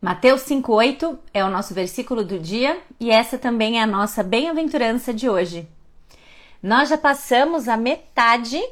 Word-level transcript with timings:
Mateus 0.00 0.42
5:8 0.42 1.18
é 1.32 1.42
o 1.42 1.50
nosso 1.50 1.72
versículo 1.72 2.22
do 2.22 2.38
dia 2.38 2.78
e 3.00 3.10
essa 3.10 3.38
também 3.38 3.78
é 3.78 3.82
a 3.82 3.86
nossa 3.86 4.22
bem-aventurança 4.22 5.12
de 5.12 5.28
hoje. 5.28 5.66
Nós 6.62 6.90
já 6.90 6.98
passamos 6.98 7.66
a 7.66 7.76
metade 7.76 8.62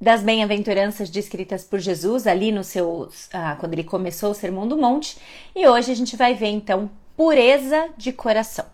das 0.00 0.22
bem-aventuranças 0.22 1.08
descritas 1.08 1.62
por 1.62 1.78
Jesus 1.78 2.26
ali 2.26 2.50
no 2.50 2.64
seu 2.64 3.08
ah, 3.32 3.56
quando 3.58 3.74
ele 3.74 3.84
começou 3.84 4.32
o 4.32 4.34
Sermão 4.34 4.66
do 4.66 4.76
Monte 4.76 5.16
e 5.54 5.66
hoje 5.66 5.92
a 5.92 5.94
gente 5.94 6.16
vai 6.16 6.34
ver 6.34 6.48
então 6.48 6.90
pureza 7.16 7.88
de 7.96 8.12
coração. 8.12 8.66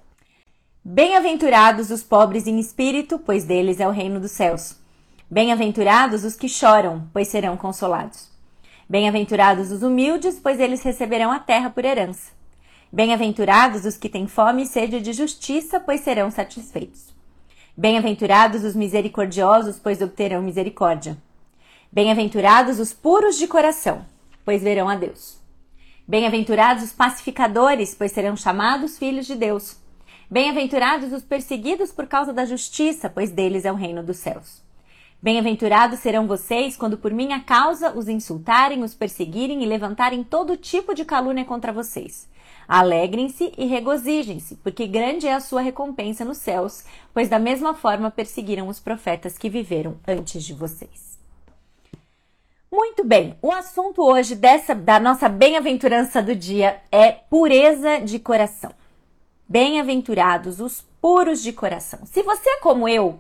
Bem-aventurados 0.82 1.90
os 1.90 2.02
pobres 2.02 2.46
em 2.46 2.58
espírito, 2.58 3.18
pois 3.18 3.44
deles 3.44 3.78
é 3.78 3.86
o 3.86 3.92
reino 3.92 4.18
dos 4.18 4.30
céus. 4.30 4.74
Bem-aventurados 5.30 6.24
os 6.24 6.34
que 6.34 6.48
choram, 6.48 7.06
pois 7.12 7.28
serão 7.28 7.58
consolados. 7.58 8.30
Bem-aventurados 8.90 9.70
os 9.70 9.84
humildes, 9.84 10.40
pois 10.42 10.58
eles 10.58 10.82
receberão 10.82 11.30
a 11.30 11.38
terra 11.38 11.70
por 11.70 11.84
herança. 11.84 12.32
Bem-aventurados 12.92 13.84
os 13.84 13.96
que 13.96 14.08
têm 14.08 14.26
fome 14.26 14.64
e 14.64 14.66
sede 14.66 15.00
de 15.00 15.12
justiça, 15.12 15.78
pois 15.78 16.00
serão 16.00 16.28
satisfeitos. 16.28 17.14
Bem-aventurados 17.76 18.64
os 18.64 18.74
misericordiosos, 18.74 19.78
pois 19.78 20.02
obterão 20.02 20.42
misericórdia. 20.42 21.16
Bem-aventurados 21.92 22.80
os 22.80 22.92
puros 22.92 23.38
de 23.38 23.46
coração, 23.46 24.04
pois 24.44 24.60
verão 24.60 24.88
a 24.88 24.96
Deus. 24.96 25.38
Bem-aventurados 26.04 26.82
os 26.82 26.92
pacificadores, 26.92 27.94
pois 27.94 28.10
serão 28.10 28.36
chamados 28.36 28.98
filhos 28.98 29.24
de 29.24 29.36
Deus. 29.36 29.76
Bem-aventurados 30.28 31.12
os 31.12 31.22
perseguidos 31.22 31.92
por 31.92 32.08
causa 32.08 32.32
da 32.32 32.44
justiça, 32.44 33.08
pois 33.08 33.30
deles 33.30 33.64
é 33.64 33.70
o 33.70 33.76
reino 33.76 34.02
dos 34.02 34.16
céus. 34.16 34.68
Bem-aventurados 35.22 35.98
serão 35.98 36.26
vocês 36.26 36.78
quando 36.78 36.96
por 36.96 37.12
minha 37.12 37.40
causa 37.40 37.92
os 37.92 38.08
insultarem, 38.08 38.82
os 38.82 38.94
perseguirem 38.94 39.62
e 39.62 39.66
levantarem 39.66 40.24
todo 40.24 40.56
tipo 40.56 40.94
de 40.94 41.04
calúnia 41.04 41.44
contra 41.44 41.74
vocês. 41.74 42.26
Alegrem-se 42.66 43.52
e 43.58 43.66
regozijem-se, 43.66 44.54
porque 44.56 44.86
grande 44.86 45.26
é 45.26 45.34
a 45.34 45.40
sua 45.40 45.60
recompensa 45.60 46.24
nos 46.24 46.38
céus, 46.38 46.84
pois 47.12 47.28
da 47.28 47.38
mesma 47.38 47.74
forma 47.74 48.10
perseguiram 48.10 48.66
os 48.66 48.80
profetas 48.80 49.36
que 49.36 49.50
viveram 49.50 49.96
antes 50.08 50.42
de 50.42 50.54
vocês. 50.54 51.18
Muito 52.72 53.04
bem, 53.04 53.36
o 53.42 53.52
assunto 53.52 54.02
hoje 54.02 54.34
dessa 54.34 54.74
da 54.74 54.98
nossa 54.98 55.28
bem-aventurança 55.28 56.22
do 56.22 56.34
dia 56.34 56.80
é 56.90 57.10
pureza 57.12 58.00
de 58.00 58.18
coração. 58.18 58.72
Bem-aventurados 59.46 60.60
os 60.60 60.80
puros 60.98 61.42
de 61.42 61.52
coração. 61.52 62.06
Se 62.06 62.22
você 62.22 62.48
é 62.48 62.60
como 62.60 62.88
eu, 62.88 63.18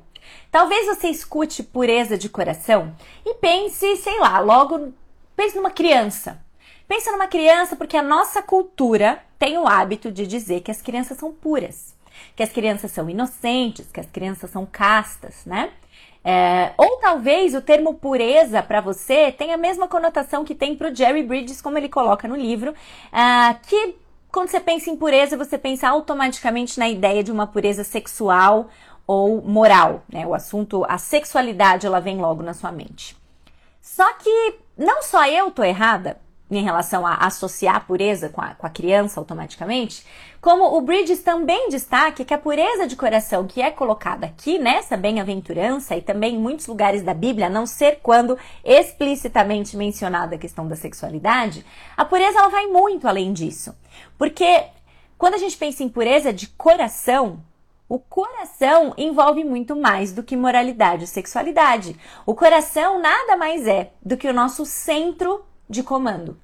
Talvez 0.50 0.86
você 0.86 1.08
escute 1.08 1.62
pureza 1.62 2.18
de 2.18 2.28
coração 2.28 2.94
e 3.24 3.34
pense, 3.34 3.96
sei 3.96 4.18
lá, 4.18 4.38
logo 4.40 4.92
pense 5.36 5.56
numa 5.56 5.70
criança. 5.70 6.42
Pensa 6.86 7.12
numa 7.12 7.28
criança 7.28 7.76
porque 7.76 7.96
a 7.96 8.02
nossa 8.02 8.42
cultura 8.42 9.22
tem 9.38 9.56
o 9.56 9.66
hábito 9.66 10.10
de 10.10 10.26
dizer 10.26 10.60
que 10.60 10.70
as 10.70 10.82
crianças 10.82 11.18
são 11.18 11.32
puras, 11.32 11.94
que 12.34 12.42
as 12.42 12.50
crianças 12.50 12.90
são 12.90 13.08
inocentes, 13.08 13.86
que 13.92 14.00
as 14.00 14.06
crianças 14.06 14.50
são 14.50 14.66
castas, 14.66 15.44
né? 15.46 15.70
É, 16.22 16.72
ou 16.76 16.98
talvez 16.98 17.54
o 17.54 17.62
termo 17.62 17.94
pureza 17.94 18.62
para 18.62 18.80
você 18.82 19.32
tenha 19.32 19.54
a 19.54 19.58
mesma 19.58 19.88
conotação 19.88 20.44
que 20.44 20.54
tem 20.54 20.76
para 20.76 20.90
o 20.90 20.94
Jerry 20.94 21.22
Bridges, 21.22 21.62
como 21.62 21.78
ele 21.78 21.88
coloca 21.88 22.28
no 22.28 22.36
livro, 22.36 22.72
uh, 22.72 23.58
que 23.66 23.96
quando 24.30 24.48
você 24.48 24.60
pensa 24.60 24.90
em 24.90 24.96
pureza, 24.96 25.36
você 25.36 25.58
pensa 25.58 25.88
automaticamente 25.88 26.78
na 26.78 26.88
ideia 26.88 27.22
de 27.22 27.32
uma 27.32 27.46
pureza 27.46 27.82
sexual 27.82 28.68
ou 29.10 29.42
moral, 29.42 30.04
né? 30.08 30.24
O 30.24 30.32
assunto, 30.32 30.86
a 30.88 30.96
sexualidade, 30.96 31.84
ela 31.84 31.98
vem 31.98 32.18
logo 32.18 32.44
na 32.44 32.54
sua 32.54 32.70
mente. 32.70 33.16
Só 33.82 34.14
que 34.14 34.54
não 34.78 35.02
só 35.02 35.26
eu 35.26 35.50
tô 35.50 35.64
errada 35.64 36.16
em 36.48 36.62
relação 36.62 37.04
a 37.04 37.14
associar 37.16 37.74
a 37.74 37.80
pureza 37.80 38.28
com 38.28 38.40
a, 38.40 38.54
com 38.54 38.64
a 38.64 38.70
criança 38.70 39.18
automaticamente, 39.18 40.06
como 40.40 40.76
o 40.76 40.80
Bridges 40.80 41.24
também 41.24 41.68
destaca 41.68 42.24
que 42.24 42.32
a 42.32 42.38
pureza 42.38 42.86
de 42.86 42.94
coração 42.94 43.48
que 43.48 43.60
é 43.60 43.72
colocada 43.72 44.26
aqui 44.26 44.60
nessa 44.60 44.96
bem-aventurança 44.96 45.96
e 45.96 46.02
também 46.02 46.36
em 46.36 46.38
muitos 46.38 46.68
lugares 46.68 47.02
da 47.02 47.12
Bíblia, 47.12 47.48
a 47.48 47.50
não 47.50 47.66
ser 47.66 47.98
quando 48.00 48.38
explicitamente 48.64 49.76
mencionada 49.76 50.36
a 50.36 50.38
questão 50.38 50.68
da 50.68 50.76
sexualidade, 50.76 51.66
a 51.96 52.04
pureza 52.04 52.38
ela 52.38 52.48
vai 52.48 52.68
muito 52.68 53.08
além 53.08 53.32
disso. 53.32 53.74
Porque 54.16 54.66
quando 55.18 55.34
a 55.34 55.38
gente 55.38 55.56
pensa 55.56 55.82
em 55.82 55.88
pureza 55.88 56.32
de 56.32 56.46
coração, 56.46 57.40
o 57.90 57.98
coração 57.98 58.94
envolve 58.96 59.42
muito 59.42 59.74
mais 59.74 60.12
do 60.12 60.22
que 60.22 60.36
moralidade 60.36 61.02
e 61.02 61.08
sexualidade. 61.08 61.96
O 62.24 62.36
coração 62.36 63.00
nada 63.00 63.36
mais 63.36 63.66
é 63.66 63.90
do 64.00 64.16
que 64.16 64.28
o 64.28 64.32
nosso 64.32 64.64
centro 64.64 65.44
de 65.68 65.82
comando. 65.82 66.38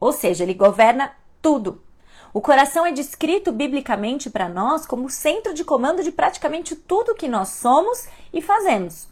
Ou 0.00 0.12
seja, 0.12 0.44
ele 0.44 0.54
governa 0.54 1.12
tudo. 1.42 1.82
O 2.32 2.40
coração 2.40 2.86
é 2.86 2.90
descrito 2.90 3.52
biblicamente 3.52 4.30
para 4.30 4.48
nós 4.48 4.86
como 4.86 5.10
centro 5.10 5.52
de 5.52 5.62
comando 5.62 6.02
de 6.02 6.10
praticamente 6.10 6.74
tudo 6.74 7.14
que 7.14 7.28
nós 7.28 7.50
somos 7.50 8.08
e 8.32 8.40
fazemos. 8.40 9.08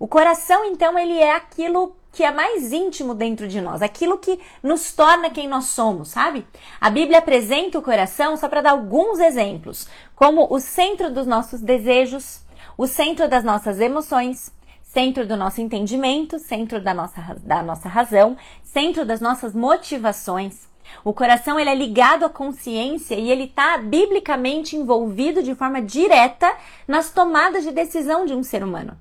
O 0.00 0.08
coração, 0.08 0.64
então, 0.64 0.98
ele 0.98 1.16
é 1.16 1.36
aquilo 1.36 1.94
que 2.14 2.22
é 2.22 2.30
mais 2.30 2.72
íntimo 2.72 3.12
dentro 3.12 3.48
de 3.48 3.60
nós, 3.60 3.82
aquilo 3.82 4.18
que 4.18 4.38
nos 4.62 4.92
torna 4.92 5.28
quem 5.30 5.48
nós 5.48 5.64
somos, 5.66 6.08
sabe? 6.08 6.46
A 6.80 6.88
Bíblia 6.88 7.18
apresenta 7.18 7.76
o 7.76 7.82
coração 7.82 8.36
só 8.36 8.48
para 8.48 8.62
dar 8.62 8.70
alguns 8.70 9.18
exemplos, 9.18 9.88
como 10.14 10.46
o 10.50 10.60
centro 10.60 11.12
dos 11.12 11.26
nossos 11.26 11.60
desejos, 11.60 12.42
o 12.76 12.86
centro 12.86 13.28
das 13.28 13.44
nossas 13.44 13.80
emoções, 13.80 14.52
centro 14.82 15.26
do 15.26 15.36
nosso 15.36 15.60
entendimento, 15.60 16.38
centro 16.38 16.80
da 16.80 16.94
nossa, 16.94 17.36
da 17.42 17.62
nossa 17.62 17.88
razão, 17.88 18.36
centro 18.62 19.04
das 19.04 19.20
nossas 19.20 19.54
motivações. 19.54 20.68
O 21.02 21.12
coração 21.12 21.58
ele 21.58 21.70
é 21.70 21.74
ligado 21.74 22.24
à 22.24 22.28
consciência 22.28 23.14
e 23.16 23.30
ele 23.30 23.44
está 23.44 23.78
biblicamente 23.78 24.76
envolvido 24.76 25.42
de 25.42 25.54
forma 25.54 25.82
direta 25.82 26.54
nas 26.86 27.10
tomadas 27.10 27.64
de 27.64 27.72
decisão 27.72 28.24
de 28.24 28.34
um 28.34 28.42
ser 28.42 28.62
humano. 28.62 28.96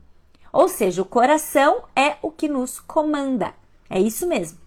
Ou 0.52 0.68
seja, 0.68 1.02
o 1.02 1.06
coração 1.06 1.84
é 1.96 2.16
o 2.22 2.32
que 2.32 2.48
nos 2.48 2.80
comanda. 2.80 3.54
É 3.90 4.00
isso 4.00 4.28
mesmo. 4.28 4.63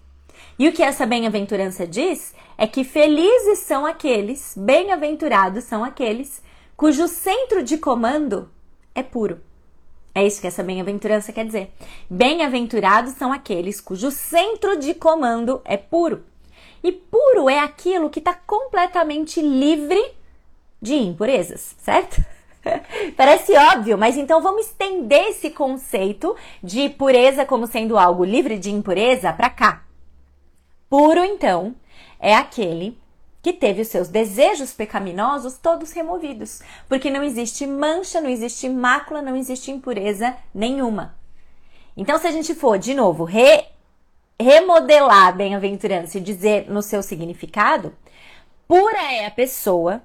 E 0.59 0.69
o 0.69 0.72
que 0.72 0.83
essa 0.83 1.05
bem-aventurança 1.05 1.87
diz 1.87 2.34
é 2.56 2.67
que 2.67 2.83
felizes 2.83 3.59
são 3.59 3.84
aqueles, 3.84 4.55
bem-aventurados 4.56 5.65
são 5.65 5.84
aqueles, 5.84 6.43
cujo 6.75 7.06
centro 7.09 7.62
de 7.62 7.77
comando 7.77 8.50
é 8.94 9.03
puro. 9.03 9.41
É 10.15 10.27
isso 10.27 10.41
que 10.41 10.47
essa 10.47 10.62
bem-aventurança 10.62 11.31
quer 11.31 11.44
dizer. 11.44 11.75
Bem-aventurados 12.09 13.12
são 13.12 13.31
aqueles 13.31 13.83
cujo 13.83 14.11
centro 14.11 14.78
de 14.78 14.94
comando 14.94 15.61
é 15.62 15.77
puro. 15.77 16.25
E 16.83 16.91
puro 16.91 17.50
é 17.50 17.59
aquilo 17.59 18.09
que 18.09 18.19
está 18.19 18.33
completamente 18.33 19.43
livre 19.43 20.03
de 20.81 20.94
impurezas, 20.94 21.77
certo? 21.78 22.25
Parece 23.15 23.53
óbvio, 23.56 23.99
mas 23.99 24.17
então 24.17 24.41
vamos 24.41 24.67
estender 24.67 25.28
esse 25.28 25.50
conceito 25.50 26.34
de 26.62 26.88
pureza 26.88 27.44
como 27.44 27.67
sendo 27.67 27.99
algo 27.99 28.25
livre 28.25 28.59
de 28.59 28.71
impureza 28.71 29.34
para 29.34 29.50
cá. 29.50 29.85
Puro, 30.88 31.24
então, 31.24 31.74
é 32.20 32.34
aquele 32.34 32.99
que 33.43 33.52
teve 33.52 33.82
os 33.82 33.88
seus 33.88 34.08
desejos 34.08 34.72
pecaminosos 34.72 35.56
todos 35.58 35.93
removidos, 35.93 36.61
porque 36.88 37.11
não 37.11 37.22
existe 37.22 37.66
mancha, 37.66 38.20
não 38.20 38.28
existe 38.28 38.69
mácula, 38.69 39.22
não 39.22 39.37
existe 39.37 39.70
impureza 39.70 40.37
nenhuma. 40.55 41.16
Então, 41.96 42.19
se 42.19 42.26
a 42.26 42.32
gente 42.32 42.55
for 42.55 42.78
de 42.78 42.93
novo 42.93 43.25
re, 43.25 43.64
remodelar 44.40 45.28
a 45.28 45.32
bem-aventurança 45.32 46.19
e 46.19 46.20
dizer 46.20 46.69
no 46.69 46.82
seu 46.82 47.02
significado, 47.02 47.94
pura 48.69 49.12
é 49.12 49.26
a 49.26 49.31
pessoa 49.31 50.02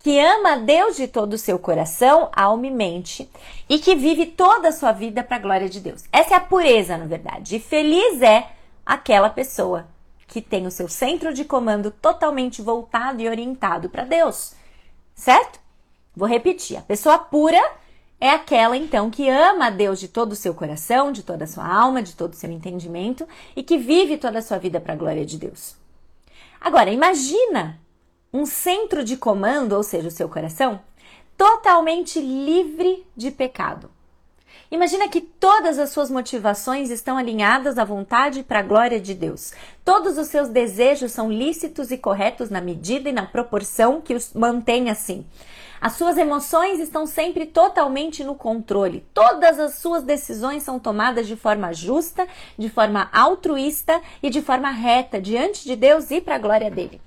que 0.00 0.18
ama 0.18 0.52
a 0.52 0.56
Deus 0.56 0.96
de 0.96 1.08
todo 1.08 1.34
o 1.34 1.38
seu 1.38 1.58
coração, 1.58 2.30
alma 2.34 2.66
e 2.66 2.70
mente, 2.70 3.28
e 3.68 3.78
que 3.78 3.94
vive 3.94 4.26
toda 4.26 4.68
a 4.68 4.72
sua 4.72 4.92
vida 4.92 5.22
para 5.22 5.36
a 5.36 5.40
glória 5.40 5.68
de 5.68 5.80
Deus. 5.80 6.04
Essa 6.12 6.34
é 6.34 6.36
a 6.36 6.40
pureza, 6.40 6.96
na 6.96 7.06
verdade. 7.06 7.56
E 7.56 7.60
feliz 7.60 8.22
é 8.22 8.50
aquela 8.86 9.28
pessoa 9.28 9.86
que 10.28 10.42
tem 10.42 10.66
o 10.66 10.70
seu 10.70 10.88
centro 10.88 11.32
de 11.32 11.44
comando 11.44 11.90
totalmente 11.90 12.62
voltado 12.62 13.20
e 13.20 13.28
orientado 13.28 13.88
para 13.88 14.04
Deus. 14.04 14.54
Certo? 15.14 15.58
Vou 16.14 16.28
repetir. 16.28 16.76
A 16.76 16.82
pessoa 16.82 17.18
pura 17.18 17.60
é 18.20 18.30
aquela 18.30 18.76
então 18.76 19.10
que 19.10 19.28
ama 19.28 19.66
a 19.66 19.70
Deus 19.70 19.98
de 19.98 20.06
todo 20.06 20.32
o 20.32 20.36
seu 20.36 20.54
coração, 20.54 21.10
de 21.10 21.22
toda 21.22 21.44
a 21.44 21.46
sua 21.48 21.66
alma, 21.66 22.02
de 22.02 22.14
todo 22.14 22.34
o 22.34 22.36
seu 22.36 22.50
entendimento 22.50 23.26
e 23.56 23.62
que 23.62 23.78
vive 23.78 24.18
toda 24.18 24.38
a 24.38 24.42
sua 24.42 24.58
vida 24.58 24.78
para 24.78 24.92
a 24.92 24.96
glória 24.96 25.24
de 25.24 25.38
Deus. 25.38 25.74
Agora, 26.60 26.90
imagina 26.90 27.80
um 28.32 28.44
centro 28.44 29.02
de 29.02 29.16
comando, 29.16 29.72
ou 29.72 29.82
seja, 29.82 30.08
o 30.08 30.12
seu 30.12 30.28
coração, 30.28 30.80
totalmente 31.36 32.20
livre 32.20 33.06
de 33.16 33.30
pecado. 33.30 33.90
Imagina 34.70 35.08
que 35.08 35.22
todas 35.22 35.78
as 35.78 35.88
suas 35.90 36.10
motivações 36.10 36.90
estão 36.90 37.16
alinhadas 37.16 37.78
à 37.78 37.84
vontade 37.84 38.42
para 38.42 38.58
a 38.58 38.62
glória 38.62 39.00
de 39.00 39.14
Deus. 39.14 39.54
Todos 39.82 40.18
os 40.18 40.28
seus 40.28 40.50
desejos 40.50 41.10
são 41.10 41.32
lícitos 41.32 41.90
e 41.90 41.96
corretos 41.96 42.50
na 42.50 42.60
medida 42.60 43.08
e 43.08 43.12
na 43.12 43.24
proporção 43.24 43.98
que 44.02 44.12
os 44.12 44.34
mantém 44.34 44.90
assim. 44.90 45.24
As 45.80 45.94
suas 45.94 46.18
emoções 46.18 46.80
estão 46.80 47.06
sempre 47.06 47.46
totalmente 47.46 48.22
no 48.22 48.34
controle. 48.34 49.06
Todas 49.14 49.58
as 49.58 49.76
suas 49.76 50.02
decisões 50.02 50.64
são 50.64 50.78
tomadas 50.78 51.26
de 51.26 51.36
forma 51.36 51.72
justa, 51.72 52.28
de 52.58 52.68
forma 52.68 53.08
altruísta 53.10 54.02
e 54.22 54.28
de 54.28 54.42
forma 54.42 54.70
reta 54.70 55.18
diante 55.18 55.64
de 55.64 55.76
Deus 55.76 56.10
e 56.10 56.20
para 56.20 56.34
a 56.34 56.38
glória 56.38 56.70
dele. 56.70 57.00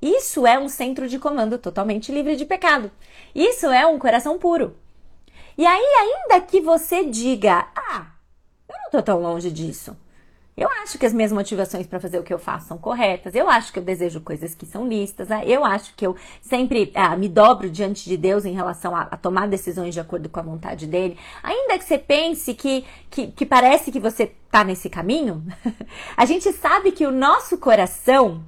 Isso 0.00 0.46
é 0.46 0.58
um 0.58 0.68
centro 0.68 1.08
de 1.08 1.18
comando 1.18 1.58
totalmente 1.58 2.10
livre 2.10 2.36
de 2.36 2.46
pecado. 2.46 2.90
Isso 3.34 3.66
é 3.66 3.86
um 3.86 3.98
coração 3.98 4.38
puro. 4.38 4.74
E 5.58 5.66
aí, 5.66 5.82
ainda 5.82 6.40
que 6.44 6.60
você 6.60 7.04
diga, 7.04 7.66
ah, 7.74 8.06
eu 8.68 8.74
não 8.84 8.90
tô 8.90 9.02
tão 9.02 9.20
longe 9.20 9.50
disso. 9.50 9.96
Eu 10.56 10.70
acho 10.82 10.98
que 10.98 11.04
as 11.04 11.12
minhas 11.12 11.30
motivações 11.30 11.86
para 11.86 12.00
fazer 12.00 12.18
o 12.18 12.22
que 12.22 12.32
eu 12.32 12.38
faço 12.38 12.68
são 12.68 12.78
corretas. 12.78 13.34
Eu 13.34 13.48
acho 13.48 13.70
que 13.70 13.78
eu 13.78 13.82
desejo 13.82 14.22
coisas 14.22 14.54
que 14.54 14.64
são 14.64 14.88
listas. 14.88 15.28
Né? 15.28 15.44
Eu 15.46 15.66
acho 15.66 15.94
que 15.94 16.06
eu 16.06 16.16
sempre 16.40 16.90
ah, 16.94 17.14
me 17.14 17.28
dobro 17.28 17.68
diante 17.68 18.08
de 18.08 18.16
Deus 18.16 18.46
em 18.46 18.54
relação 18.54 18.96
a, 18.96 19.02
a, 19.02 19.16
tomar 19.18 19.48
decisões 19.48 19.92
de 19.92 20.00
acordo 20.00 20.30
com 20.30 20.40
a 20.40 20.42
vontade 20.42 20.86
dele. 20.86 21.18
Ainda 21.42 21.78
que 21.78 21.84
você 21.84 21.98
pense 21.98 22.54
que, 22.54 22.86
que, 23.10 23.26
que 23.26 23.44
parece 23.44 23.92
que 23.92 24.00
você 24.00 24.32
tá 24.50 24.64
nesse 24.64 24.88
caminho, 24.88 25.44
a 26.16 26.24
gente 26.24 26.50
sabe 26.52 26.90
que 26.90 27.06
o 27.06 27.12
nosso 27.12 27.58
coração 27.58 28.42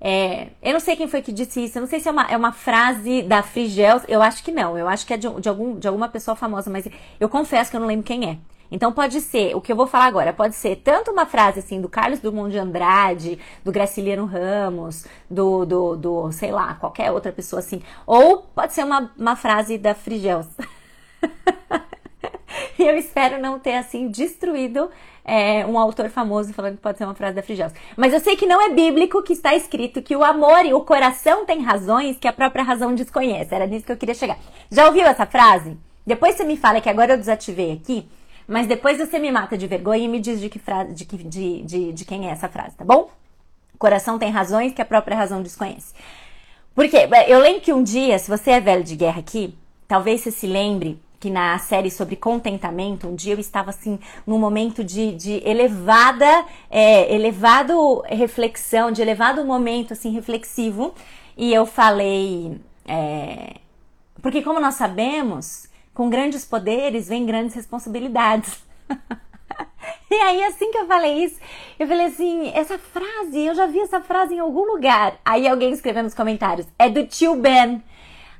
é, 0.00 0.48
eu 0.62 0.72
não 0.72 0.80
sei 0.80 0.96
quem 0.96 1.06
foi 1.06 1.20
que 1.20 1.30
disse 1.30 1.62
isso, 1.64 1.76
eu 1.76 1.80
não 1.82 1.88
sei 1.88 2.00
se 2.00 2.08
é 2.08 2.10
uma, 2.10 2.24
é 2.24 2.36
uma 2.36 2.52
frase 2.52 3.22
da 3.22 3.42
Frigels, 3.42 4.02
eu 4.08 4.22
acho 4.22 4.42
que 4.42 4.50
não, 4.50 4.78
eu 4.78 4.88
acho 4.88 5.06
que 5.06 5.12
é 5.12 5.16
de, 5.18 5.28
de, 5.40 5.48
algum, 5.48 5.78
de 5.78 5.86
alguma 5.86 6.08
pessoa 6.08 6.34
famosa, 6.34 6.70
mas 6.70 6.88
eu 7.18 7.28
confesso 7.28 7.70
que 7.70 7.76
eu 7.76 7.80
não 7.80 7.86
lembro 7.86 8.04
quem 8.04 8.30
é. 8.30 8.38
Então 8.70 8.92
pode 8.92 9.20
ser, 9.20 9.54
o 9.54 9.60
que 9.60 9.72
eu 9.72 9.76
vou 9.76 9.86
falar 9.86 10.06
agora, 10.06 10.32
pode 10.32 10.54
ser 10.54 10.76
tanto 10.76 11.10
uma 11.10 11.26
frase 11.26 11.58
assim 11.58 11.80
do 11.80 11.88
Carlos 11.88 12.20
Drummond 12.20 12.52
de 12.52 12.58
Andrade, 12.58 13.38
do 13.64 13.72
Graciliano 13.72 14.24
Ramos, 14.24 15.04
do, 15.28 15.66
do, 15.66 15.96
do 15.96 16.32
sei 16.32 16.52
lá, 16.52 16.74
qualquer 16.74 17.10
outra 17.10 17.32
pessoa 17.32 17.58
assim, 17.60 17.82
ou 18.06 18.38
pode 18.54 18.72
ser 18.72 18.84
uma, 18.84 19.12
uma 19.18 19.36
frase 19.36 19.76
da 19.76 19.94
Frigels. 19.94 20.46
Eu 22.78 22.96
espero 22.96 23.40
não 23.40 23.58
ter, 23.58 23.74
assim, 23.74 24.08
destruído 24.08 24.90
é, 25.30 25.64
um 25.64 25.78
autor 25.78 26.10
famoso 26.10 26.52
falando 26.52 26.74
que 26.74 26.82
pode 26.82 26.98
ser 26.98 27.04
uma 27.04 27.14
frase 27.14 27.36
da 27.36 27.42
Frigels. 27.42 27.72
Mas 27.96 28.12
eu 28.12 28.18
sei 28.18 28.34
que 28.34 28.46
não 28.46 28.60
é 28.60 28.70
bíblico 28.70 29.22
que 29.22 29.32
está 29.32 29.54
escrito 29.54 30.02
que 30.02 30.16
o 30.16 30.24
amor 30.24 30.66
e 30.66 30.74
o 30.74 30.80
coração 30.80 31.46
têm 31.46 31.62
razões 31.62 32.16
que 32.18 32.26
a 32.26 32.32
própria 32.32 32.64
razão 32.64 32.96
desconhece. 32.96 33.54
Era 33.54 33.64
nisso 33.64 33.86
que 33.86 33.92
eu 33.92 33.96
queria 33.96 34.14
chegar. 34.14 34.36
Já 34.68 34.86
ouviu 34.86 35.06
essa 35.06 35.24
frase? 35.24 35.78
Depois 36.04 36.34
você 36.34 36.42
me 36.42 36.56
fala 36.56 36.80
que 36.80 36.88
agora 36.88 37.12
eu 37.12 37.16
desativei 37.16 37.70
aqui, 37.70 38.08
mas 38.48 38.66
depois 38.66 38.98
você 38.98 39.20
me 39.20 39.30
mata 39.30 39.56
de 39.56 39.68
vergonha 39.68 40.04
e 40.04 40.08
me 40.08 40.18
diz 40.18 40.40
de, 40.40 40.48
que 40.48 40.58
frase, 40.58 40.92
de, 40.92 41.04
de, 41.04 41.62
de, 41.62 41.92
de 41.92 42.04
quem 42.04 42.28
é 42.28 42.32
essa 42.32 42.48
frase, 42.48 42.74
tá 42.74 42.84
bom? 42.84 43.08
Coração 43.78 44.18
tem 44.18 44.32
razões 44.32 44.72
que 44.72 44.82
a 44.82 44.84
própria 44.84 45.16
razão 45.16 45.42
desconhece. 45.42 45.94
Porque 46.74 47.08
eu 47.28 47.38
lembro 47.38 47.60
que 47.60 47.72
um 47.72 47.84
dia, 47.84 48.18
se 48.18 48.28
você 48.28 48.50
é 48.50 48.60
velho 48.60 48.82
de 48.82 48.96
guerra 48.96 49.20
aqui, 49.20 49.54
talvez 49.86 50.22
você 50.22 50.32
se 50.32 50.48
lembre 50.48 51.00
que 51.20 51.28
na 51.28 51.58
série 51.58 51.90
sobre 51.90 52.16
contentamento, 52.16 53.06
um 53.06 53.14
dia 53.14 53.34
eu 53.34 53.38
estava 53.38 53.68
assim 53.68 53.98
num 54.26 54.38
momento 54.38 54.82
de, 54.82 55.12
de 55.12 55.42
elevada, 55.46 56.46
é, 56.70 57.14
elevado 57.14 58.02
reflexão, 58.08 58.90
de 58.90 59.02
elevado 59.02 59.44
momento 59.44 59.92
assim 59.92 60.10
reflexivo, 60.10 60.94
e 61.36 61.52
eu 61.52 61.66
falei, 61.66 62.58
é, 62.88 63.56
porque 64.22 64.42
como 64.42 64.58
nós 64.58 64.74
sabemos, 64.74 65.68
com 65.92 66.08
grandes 66.08 66.44
poderes 66.44 67.08
vem 67.08 67.26
grandes 67.26 67.54
responsabilidades. 67.54 68.58
e 70.10 70.14
aí, 70.14 70.42
assim 70.44 70.70
que 70.70 70.78
eu 70.78 70.86
falei 70.86 71.24
isso, 71.24 71.38
eu 71.78 71.86
falei 71.86 72.06
assim: 72.06 72.50
essa 72.54 72.78
frase, 72.78 73.38
eu 73.38 73.54
já 73.54 73.66
vi 73.66 73.80
essa 73.80 74.00
frase 74.00 74.34
em 74.34 74.38
algum 74.38 74.64
lugar. 74.64 75.18
Aí 75.24 75.46
alguém 75.46 75.72
escreveu 75.72 76.02
nos 76.02 76.14
comentários: 76.14 76.66
é 76.78 76.88
do 76.88 77.06
tio 77.06 77.36
Ben. 77.36 77.82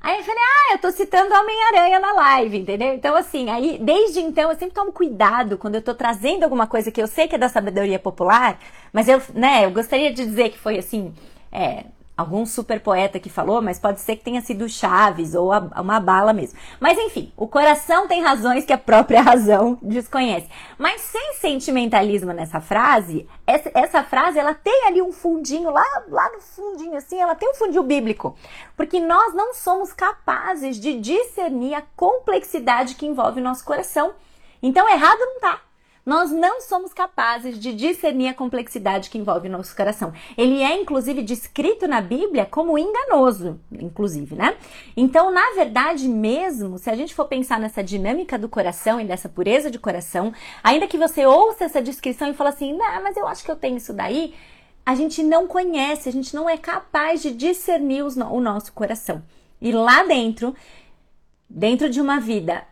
Aí 0.03 0.19
eu 0.19 0.25
falei, 0.25 0.41
ah, 0.41 0.75
eu 0.75 0.79
tô 0.79 0.91
citando 0.91 1.35
Homem-Aranha 1.35 2.01
na 2.01 2.13
live, 2.13 2.59
entendeu? 2.59 2.95
Então, 2.95 3.15
assim, 3.15 3.51
aí, 3.51 3.79
desde 3.79 4.21
então, 4.21 4.51
eu 4.51 4.57
sempre 4.57 4.75
tomo 4.75 4.93
cuidado 4.93 5.59
quando 5.59 5.75
eu 5.75 5.83
tô 5.83 5.95
trazendo 5.95 6.43
alguma 6.43 6.67
coisa 6.67 6.91
que 6.91 7.03
eu 7.03 7.07
sei 7.07 7.29
que 7.29 7.35
é 7.35 7.39
da 7.39 7.51
sabedoria 7.51 7.99
popular, 7.99 8.59
mas 8.93 9.09
eu, 9.09 9.21
né, 9.35 9.67
eu 9.67 9.71
gostaria 9.71 10.11
de 10.13 10.25
dizer 10.25 10.51
que 10.51 10.59
foi, 10.59 10.79
assim, 10.79 11.13
é, 11.53 11.85
algum 12.21 12.45
super 12.47 12.81
poeta 12.81 13.19
que 13.19 13.29
falou, 13.29 13.61
mas 13.61 13.79
pode 13.79 14.01
ser 14.01 14.17
que 14.17 14.25
tenha 14.25 14.41
sido 14.41 14.69
Chaves 14.69 15.35
ou 15.35 15.53
a, 15.53 15.59
uma 15.81 15.99
bala 15.99 16.33
mesmo. 16.33 16.59
Mas 16.79 16.99
enfim, 16.99 17.33
o 17.37 17.49
coração 17.49 18.07
tem 18.07 18.23
razões 18.23 18.65
que 18.65 18.73
a 18.73 18.79
própria 18.79 19.21
razão 19.23 19.79
desconhece. 19.83 20.49
Mas 20.79 21.01
sem 21.01 21.35
sentimentalismo 21.35 22.33
nessa 22.33 22.61
frase, 22.61 23.29
essa, 23.47 23.71
essa 23.75 24.03
frase 24.03 24.39
ela 24.39 24.55
tem 24.55 24.87
ali 24.87 25.03
um 25.03 25.13
fundinho 25.13 25.71
lá, 25.71 25.85
lá 26.09 26.31
no 26.33 26.41
fundinho 26.41 26.97
assim, 26.97 27.21
ela 27.21 27.35
tem 27.35 27.51
um 27.51 27.55
fundinho 27.55 27.83
bíblico, 27.83 28.37
porque 28.77 29.01
nós 29.01 29.35
não 29.35 29.55
somos 29.55 29.93
capazes 29.93 30.79
de 30.79 31.01
discernir 31.01 31.75
a 31.75 31.83
complexidade 31.97 32.95
que 32.95 33.07
envolve 33.07 33.41
o 33.41 33.45
nosso 33.45 33.65
coração. 33.65 34.13
Então 34.63 34.89
errado 34.89 35.19
não 35.21 35.41
tá. 35.41 35.70
Nós 36.05 36.31
não 36.31 36.61
somos 36.63 36.95
capazes 36.95 37.59
de 37.59 37.73
discernir 37.73 38.29
a 38.29 38.35
complexidade 38.35 39.11
que 39.11 39.19
envolve 39.19 39.49
o 39.49 39.51
nosso 39.51 39.77
coração. 39.77 40.13
Ele 40.37 40.63
é, 40.63 40.81
inclusive, 40.81 41.23
descrito 41.23 41.87
na 41.87 42.01
Bíblia 42.01 42.47
como 42.47 42.79
enganoso, 42.79 43.61
inclusive, 43.71 44.35
né? 44.35 44.57
Então, 44.97 45.31
na 45.31 45.53
verdade 45.55 46.09
mesmo, 46.09 46.79
se 46.79 46.89
a 46.89 46.97
gente 46.97 47.15
for 47.15 47.27
pensar 47.27 47.61
nessa 47.61 47.83
dinâmica 47.83 48.39
do 48.39 48.49
coração 48.49 49.01
e 49.01 49.05
dessa 49.05 49.29
pureza 49.29 49.71
de 49.71 49.79
coração, 49.79 50.33
ainda 50.65 50.87
que 50.87 50.99
você 50.99 51.27
ouça 51.27 51.65
essa 51.65 51.83
descrição 51.83 52.29
e 52.29 52.35
fale 52.35 52.51
assim, 52.51 52.73
não, 52.77 53.03
mas 53.03 53.17
eu 53.17 53.27
acho 53.27 53.45
que 53.45 53.51
eu 53.51 53.57
tenho 53.57 53.77
isso 53.77 53.93
daí, 53.93 54.35
a 54.85 54.95
gente 54.95 55.23
não 55.23 55.47
conhece, 55.47 56.09
a 56.09 56.13
gente 56.13 56.35
não 56.35 56.49
é 56.49 56.57
capaz 56.57 57.23
de 57.23 57.31
discernir 57.31 58.03
o 58.03 58.41
nosso 58.41 58.73
coração. 58.73 59.23
E 59.61 59.71
lá 59.71 60.03
dentro, 60.05 60.55
dentro 61.49 61.91
de 61.91 62.01
uma 62.01 62.19
vida 62.19 62.65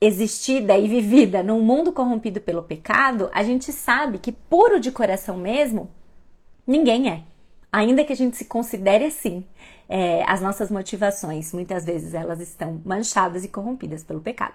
existida 0.00 0.78
e 0.78 0.88
vivida 0.88 1.42
num 1.42 1.60
mundo 1.60 1.92
corrompido 1.92 2.40
pelo 2.40 2.62
pecado, 2.62 3.28
a 3.32 3.42
gente 3.42 3.72
sabe 3.72 4.18
que 4.18 4.32
puro 4.32 4.80
de 4.80 4.90
coração 4.90 5.36
mesmo, 5.36 5.90
ninguém 6.66 7.10
é. 7.10 7.22
Ainda 7.70 8.04
que 8.04 8.12
a 8.12 8.16
gente 8.16 8.36
se 8.36 8.46
considere 8.46 9.04
assim, 9.04 9.44
é, 9.88 10.24
as 10.26 10.40
nossas 10.40 10.70
motivações, 10.70 11.52
muitas 11.52 11.84
vezes 11.84 12.14
elas 12.14 12.40
estão 12.40 12.80
manchadas 12.84 13.44
e 13.44 13.48
corrompidas 13.48 14.02
pelo 14.02 14.20
pecado. 14.20 14.54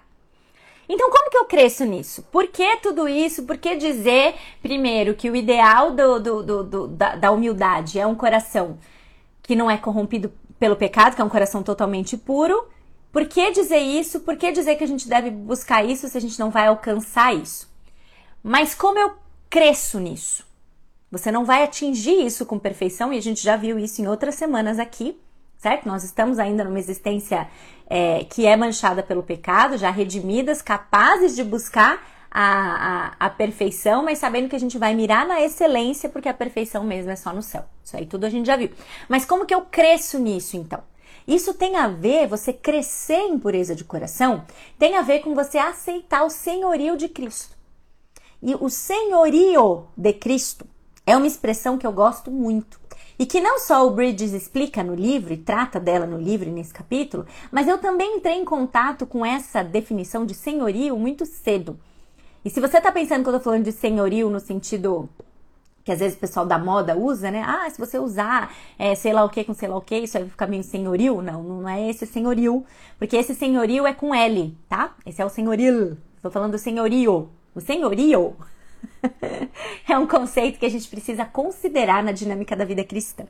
Então, 0.88 1.10
como 1.10 1.30
que 1.30 1.36
eu 1.36 1.44
cresço 1.46 1.84
nisso? 1.84 2.22
Por 2.30 2.48
que 2.48 2.76
tudo 2.76 3.08
isso? 3.08 3.44
Por 3.44 3.56
que 3.56 3.76
dizer, 3.76 4.34
primeiro, 4.62 5.14
que 5.14 5.28
o 5.28 5.34
ideal 5.34 5.92
do, 5.92 6.20
do, 6.20 6.62
do, 6.62 6.88
da, 6.88 7.16
da 7.16 7.30
humildade 7.30 7.98
é 7.98 8.06
um 8.06 8.14
coração 8.14 8.78
que 9.42 9.56
não 9.56 9.70
é 9.70 9.76
corrompido 9.76 10.32
pelo 10.58 10.76
pecado, 10.76 11.14
que 11.14 11.22
é 11.22 11.24
um 11.24 11.28
coração 11.28 11.62
totalmente 11.62 12.16
puro, 12.16 12.68
por 13.16 13.24
que 13.24 13.50
dizer 13.50 13.78
isso? 13.78 14.20
Por 14.20 14.36
que 14.36 14.52
dizer 14.52 14.76
que 14.76 14.84
a 14.84 14.86
gente 14.86 15.08
deve 15.08 15.30
buscar 15.30 15.82
isso 15.82 16.06
se 16.06 16.18
a 16.18 16.20
gente 16.20 16.38
não 16.38 16.50
vai 16.50 16.66
alcançar 16.66 17.34
isso? 17.34 17.66
Mas 18.42 18.74
como 18.74 18.98
eu 18.98 19.14
cresço 19.48 19.98
nisso? 19.98 20.46
Você 21.10 21.32
não 21.32 21.42
vai 21.42 21.62
atingir 21.64 22.26
isso 22.26 22.44
com 22.44 22.58
perfeição 22.58 23.14
e 23.14 23.16
a 23.16 23.22
gente 23.22 23.42
já 23.42 23.56
viu 23.56 23.78
isso 23.78 24.02
em 24.02 24.06
outras 24.06 24.34
semanas 24.34 24.78
aqui, 24.78 25.18
certo? 25.56 25.88
Nós 25.88 26.04
estamos 26.04 26.38
ainda 26.38 26.62
numa 26.62 26.78
existência 26.78 27.48
é, 27.88 28.22
que 28.24 28.44
é 28.44 28.54
manchada 28.54 29.02
pelo 29.02 29.22
pecado, 29.22 29.78
já 29.78 29.88
redimidas, 29.90 30.60
capazes 30.60 31.34
de 31.34 31.42
buscar 31.42 32.06
a, 32.30 33.14
a, 33.16 33.16
a, 33.18 33.30
perfeição, 33.30 34.04
mas 34.04 34.18
sabendo 34.18 34.46
que 34.46 34.56
a 34.56 34.60
gente 34.60 34.76
vai 34.76 34.94
mirar 34.94 35.26
na 35.26 35.40
excelência, 35.40 36.10
porque 36.10 36.28
a 36.28 36.34
perfeição 36.34 36.84
mesmo 36.84 37.10
é 37.10 37.16
só 37.16 37.32
no 37.32 37.40
céu. 37.40 37.64
Isso 37.82 37.96
aí 37.96 38.04
tudo 38.04 38.26
a 38.26 38.28
gente 38.28 38.44
já 38.44 38.58
viu. 38.58 38.68
Mas 39.08 39.24
como 39.24 39.46
que 39.46 39.54
eu 39.54 39.62
cresço 39.62 40.18
nisso 40.18 40.54
então? 40.54 40.82
Isso 41.26 41.54
tem 41.54 41.76
a 41.76 41.88
ver, 41.88 42.28
você 42.28 42.52
crescer 42.52 43.20
em 43.20 43.38
pureza 43.38 43.74
de 43.74 43.84
coração, 43.84 44.44
tem 44.78 44.96
a 44.96 45.02
ver 45.02 45.20
com 45.20 45.34
você 45.34 45.58
aceitar 45.58 46.24
o 46.24 46.30
senhorio 46.30 46.96
de 46.96 47.08
Cristo. 47.08 47.56
E 48.40 48.54
o 48.54 48.68
senhorio 48.68 49.88
de 49.96 50.12
Cristo 50.12 50.66
é 51.04 51.16
uma 51.16 51.26
expressão 51.26 51.76
que 51.76 51.86
eu 51.86 51.92
gosto 51.92 52.30
muito. 52.30 52.78
E 53.18 53.24
que 53.24 53.40
não 53.40 53.58
só 53.58 53.86
o 53.86 53.90
Bridges 53.90 54.32
explica 54.32 54.84
no 54.84 54.94
livro 54.94 55.32
e 55.32 55.38
trata 55.38 55.80
dela 55.80 56.06
no 56.06 56.18
livro 56.18 56.50
nesse 56.50 56.72
capítulo, 56.72 57.26
mas 57.50 57.66
eu 57.66 57.78
também 57.78 58.18
entrei 58.18 58.34
em 58.34 58.44
contato 58.44 59.06
com 59.06 59.24
essa 59.24 59.64
definição 59.64 60.26
de 60.26 60.34
senhorio 60.34 60.98
muito 60.98 61.24
cedo. 61.24 61.80
E 62.44 62.50
se 62.50 62.60
você 62.60 62.76
está 62.76 62.92
pensando 62.92 63.22
que 63.22 63.28
eu 63.28 63.36
estou 63.36 63.52
falando 63.52 63.64
de 63.64 63.72
senhorio 63.72 64.28
no 64.28 64.38
sentido 64.38 65.08
que 65.86 65.92
às 65.92 66.00
vezes 66.00 66.16
o 66.16 66.20
pessoal 66.20 66.44
da 66.44 66.58
moda 66.58 66.96
usa, 66.96 67.30
né? 67.30 67.44
Ah, 67.46 67.70
se 67.70 67.78
você 67.78 67.96
usar 67.96 68.52
é, 68.76 68.92
sei 68.96 69.12
lá 69.12 69.24
o 69.24 69.30
que 69.30 69.44
com 69.44 69.54
sei 69.54 69.68
lá 69.68 69.76
o 69.76 69.80
que, 69.80 69.96
isso 69.96 70.18
vai 70.18 70.28
ficar 70.28 70.48
meio 70.48 70.64
senhoril. 70.64 71.22
Não, 71.22 71.44
não 71.44 71.68
é 71.68 71.88
esse 71.88 72.04
senhoril, 72.04 72.66
porque 72.98 73.16
esse 73.16 73.36
senhoril 73.36 73.86
é 73.86 73.94
com 73.94 74.12
L, 74.12 74.58
tá? 74.68 74.96
Esse 75.06 75.22
é 75.22 75.24
o 75.24 75.28
senhoril. 75.28 75.96
Estou 76.16 76.28
falando 76.28 76.52
do 76.52 76.58
senhorio. 76.58 77.30
O 77.54 77.60
senhorio 77.60 78.34
é 79.88 79.96
um 79.96 80.08
conceito 80.08 80.58
que 80.58 80.66
a 80.66 80.68
gente 80.68 80.88
precisa 80.88 81.24
considerar 81.24 82.02
na 82.02 82.10
dinâmica 82.10 82.56
da 82.56 82.64
vida 82.64 82.82
cristã. 82.82 83.24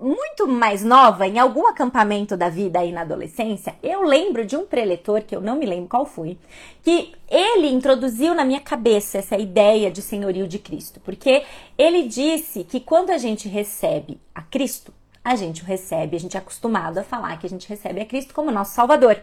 Muito 0.00 0.48
mais 0.48 0.82
nova, 0.82 1.26
em 1.26 1.38
algum 1.38 1.66
acampamento 1.66 2.36
da 2.36 2.48
vida 2.48 2.78
aí 2.78 2.90
na 2.90 3.02
adolescência, 3.02 3.74
eu 3.82 4.02
lembro 4.02 4.44
de 4.44 4.56
um 4.56 4.64
preletor, 4.64 5.22
que 5.22 5.36
eu 5.36 5.40
não 5.40 5.56
me 5.56 5.66
lembro 5.66 5.88
qual 5.88 6.06
foi, 6.06 6.38
que 6.82 7.12
ele 7.28 7.68
introduziu 7.68 8.34
na 8.34 8.44
minha 8.44 8.60
cabeça 8.60 9.18
essa 9.18 9.36
ideia 9.36 9.90
de 9.90 10.02
senhorio 10.02 10.48
de 10.48 10.58
Cristo, 10.58 11.00
porque 11.00 11.44
ele 11.76 12.04
disse 12.04 12.64
que 12.64 12.80
quando 12.80 13.10
a 13.10 13.18
gente 13.18 13.48
recebe 13.48 14.20
a 14.34 14.42
Cristo, 14.42 14.92
a 15.22 15.34
gente 15.36 15.62
o 15.62 15.66
recebe, 15.66 16.16
a 16.16 16.20
gente 16.20 16.36
é 16.36 16.40
acostumado 16.40 16.98
a 16.98 17.04
falar 17.04 17.38
que 17.38 17.46
a 17.46 17.50
gente 17.50 17.68
recebe 17.68 18.00
a 18.00 18.06
Cristo 18.06 18.32
como 18.32 18.50
nosso 18.50 18.74
Salvador, 18.74 19.20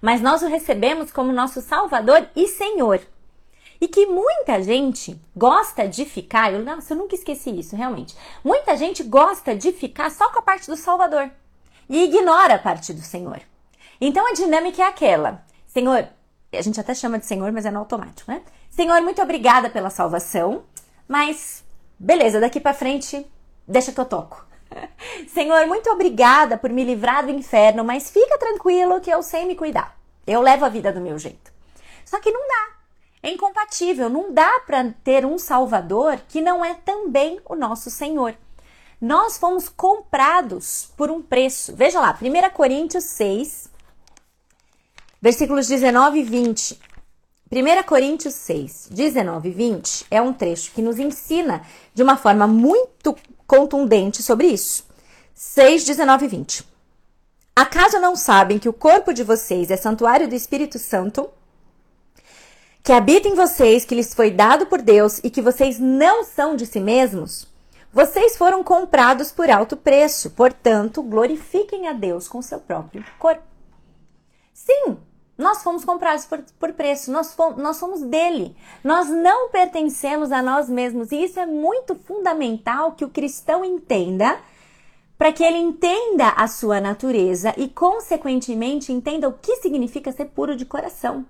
mas 0.00 0.20
nós 0.20 0.42
o 0.42 0.48
recebemos 0.48 1.10
como 1.10 1.32
nosso 1.32 1.60
Salvador 1.60 2.26
e 2.34 2.48
Senhor. 2.48 3.00
E 3.80 3.88
que 3.88 4.06
muita 4.06 4.62
gente 4.62 5.20
gosta 5.36 5.88
de 5.88 6.04
ficar, 6.04 6.52
eu, 6.52 6.64
nossa, 6.64 6.92
eu 6.92 6.98
nunca 6.98 7.14
esqueci 7.14 7.50
isso, 7.50 7.76
realmente. 7.76 8.16
Muita 8.42 8.76
gente 8.76 9.02
gosta 9.02 9.54
de 9.54 9.72
ficar 9.72 10.10
só 10.10 10.30
com 10.30 10.38
a 10.38 10.42
parte 10.42 10.70
do 10.70 10.76
Salvador 10.76 11.30
e 11.88 12.04
ignora 12.04 12.54
a 12.54 12.58
parte 12.58 12.92
do 12.92 13.02
Senhor. 13.02 13.40
Então 14.00 14.26
a 14.26 14.32
dinâmica 14.32 14.82
é 14.82 14.86
aquela: 14.86 15.44
Senhor, 15.66 16.08
a 16.52 16.62
gente 16.62 16.80
até 16.80 16.94
chama 16.94 17.18
de 17.18 17.26
Senhor, 17.26 17.50
mas 17.52 17.66
é 17.66 17.70
no 17.70 17.80
automático, 17.80 18.30
né? 18.30 18.42
Senhor, 18.70 19.00
muito 19.02 19.22
obrigada 19.22 19.70
pela 19.70 19.90
salvação, 19.90 20.64
mas 21.06 21.64
beleza, 21.98 22.40
daqui 22.40 22.60
para 22.60 22.74
frente, 22.74 23.26
deixa 23.66 23.92
que 23.92 24.00
eu 24.00 24.04
toco. 24.04 24.44
Senhor, 25.32 25.66
muito 25.66 25.90
obrigada 25.90 26.56
por 26.56 26.70
me 26.70 26.84
livrar 26.84 27.24
do 27.24 27.30
inferno, 27.30 27.84
mas 27.84 28.10
fica 28.10 28.38
tranquilo 28.38 29.00
que 29.00 29.10
eu 29.10 29.22
sei 29.22 29.44
me 29.44 29.54
cuidar. 29.54 29.96
Eu 30.26 30.40
levo 30.40 30.64
a 30.64 30.68
vida 30.68 30.92
do 30.92 31.00
meu 31.00 31.18
jeito. 31.18 31.52
Só 32.04 32.20
que 32.20 32.30
não 32.30 32.40
dá 32.40 32.73
é 33.24 33.30
incompatível. 33.30 34.10
Não 34.10 34.32
dá 34.32 34.60
para 34.66 34.94
ter 35.02 35.24
um 35.24 35.38
Salvador 35.38 36.20
que 36.28 36.42
não 36.42 36.62
é 36.62 36.74
também 36.74 37.40
o 37.46 37.56
nosso 37.56 37.90
Senhor. 37.90 38.36
Nós 39.00 39.38
fomos 39.38 39.66
comprados 39.68 40.92
por 40.94 41.10
um 41.10 41.22
preço. 41.22 41.74
Veja 41.74 41.98
lá, 41.98 42.16
1 42.20 42.50
Coríntios 42.54 43.04
6, 43.04 43.70
versículos 45.22 45.66
19 45.66 46.20
e 46.20 46.22
20. 46.22 46.80
1 47.50 47.82
Coríntios 47.84 48.34
6, 48.34 48.88
19 48.90 49.48
e 49.48 49.52
20 49.52 50.06
é 50.10 50.20
um 50.20 50.32
trecho 50.32 50.72
que 50.72 50.82
nos 50.82 50.98
ensina 50.98 51.62
de 51.94 52.02
uma 52.02 52.16
forma 52.16 52.46
muito 52.46 53.16
contundente 53.46 54.22
sobre 54.22 54.48
isso. 54.48 54.84
6, 55.34 55.84
19 55.84 56.26
e 56.26 56.28
20. 56.28 56.64
Acaso 57.56 57.98
não 58.00 58.16
sabem 58.16 58.58
que 58.58 58.68
o 58.68 58.72
corpo 58.72 59.14
de 59.14 59.22
vocês 59.22 59.70
é 59.70 59.76
santuário 59.76 60.28
do 60.28 60.34
Espírito 60.34 60.78
Santo? 60.78 61.30
Que 62.84 62.92
habita 62.92 63.26
em 63.26 63.34
vocês, 63.34 63.82
que 63.86 63.94
lhes 63.94 64.12
foi 64.12 64.30
dado 64.30 64.66
por 64.66 64.82
Deus 64.82 65.18
e 65.24 65.30
que 65.30 65.40
vocês 65.40 65.78
não 65.78 66.22
são 66.22 66.54
de 66.54 66.66
si 66.66 66.78
mesmos? 66.78 67.48
Vocês 67.90 68.36
foram 68.36 68.62
comprados 68.62 69.32
por 69.32 69.48
alto 69.48 69.74
preço, 69.74 70.28
portanto, 70.32 71.02
glorifiquem 71.02 71.88
a 71.88 71.94
Deus 71.94 72.28
com 72.28 72.42
seu 72.42 72.60
próprio 72.60 73.02
corpo. 73.18 73.42
Sim, 74.52 74.98
nós 75.38 75.62
fomos 75.62 75.82
comprados 75.82 76.26
por, 76.26 76.44
por 76.60 76.74
preço, 76.74 77.10
nós, 77.10 77.32
fomos, 77.32 77.56
nós 77.56 77.78
somos 77.78 78.02
dele. 78.02 78.54
Nós 78.82 79.08
não 79.08 79.48
pertencemos 79.48 80.30
a 80.30 80.42
nós 80.42 80.68
mesmos. 80.68 81.10
E 81.10 81.24
isso 81.24 81.40
é 81.40 81.46
muito 81.46 81.94
fundamental 81.94 82.92
que 82.92 83.04
o 83.04 83.08
cristão 83.10 83.64
entenda, 83.64 84.38
para 85.16 85.32
que 85.32 85.42
ele 85.42 85.58
entenda 85.58 86.28
a 86.36 86.46
sua 86.46 86.82
natureza 86.82 87.54
e, 87.56 87.66
consequentemente, 87.66 88.92
entenda 88.92 89.26
o 89.26 89.32
que 89.32 89.56
significa 89.56 90.12
ser 90.12 90.26
puro 90.26 90.54
de 90.54 90.66
coração 90.66 91.24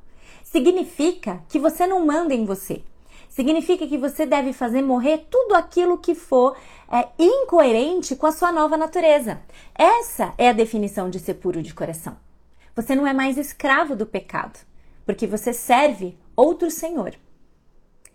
significa 0.54 1.42
que 1.48 1.58
você 1.58 1.84
não 1.84 2.06
manda 2.06 2.32
em 2.32 2.44
você. 2.44 2.80
Significa 3.28 3.88
que 3.88 3.98
você 3.98 4.24
deve 4.24 4.52
fazer 4.52 4.82
morrer 4.82 5.26
tudo 5.28 5.56
aquilo 5.56 5.98
que 5.98 6.14
for 6.14 6.56
é, 6.88 7.08
incoerente 7.18 8.14
com 8.14 8.24
a 8.24 8.30
sua 8.30 8.52
nova 8.52 8.76
natureza. 8.76 9.40
Essa 9.74 10.32
é 10.38 10.48
a 10.48 10.52
definição 10.52 11.10
de 11.10 11.18
ser 11.18 11.34
puro 11.34 11.60
de 11.60 11.74
coração. 11.74 12.16
Você 12.76 12.94
não 12.94 13.04
é 13.04 13.12
mais 13.12 13.36
escravo 13.36 13.96
do 13.96 14.06
pecado, 14.06 14.60
porque 15.04 15.26
você 15.26 15.52
serve 15.52 16.16
outro 16.36 16.70
Senhor. 16.70 17.16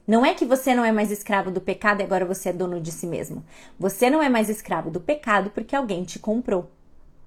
Não 0.08 0.26
é 0.26 0.34
que 0.34 0.46
você 0.46 0.74
não 0.74 0.86
é 0.86 0.94
mais 0.94 1.12
escravo 1.12 1.52
do 1.52 1.60
pecado 1.60 2.00
e 2.00 2.04
agora 2.04 2.24
você 2.24 2.50
é 2.50 2.54
dono 2.54 2.80
de 2.80 2.94
si 2.94 3.06
mesmo. 3.06 3.44
Você 3.78 4.10
não 4.10 4.24
é 4.24 4.30
mais 4.30 4.48
escravo 4.48 4.90
do 4.90 5.02
pecado 5.02 5.50
porque 5.50 5.76
alguém 5.76 6.06
te 6.06 6.18
comprou 6.20 6.72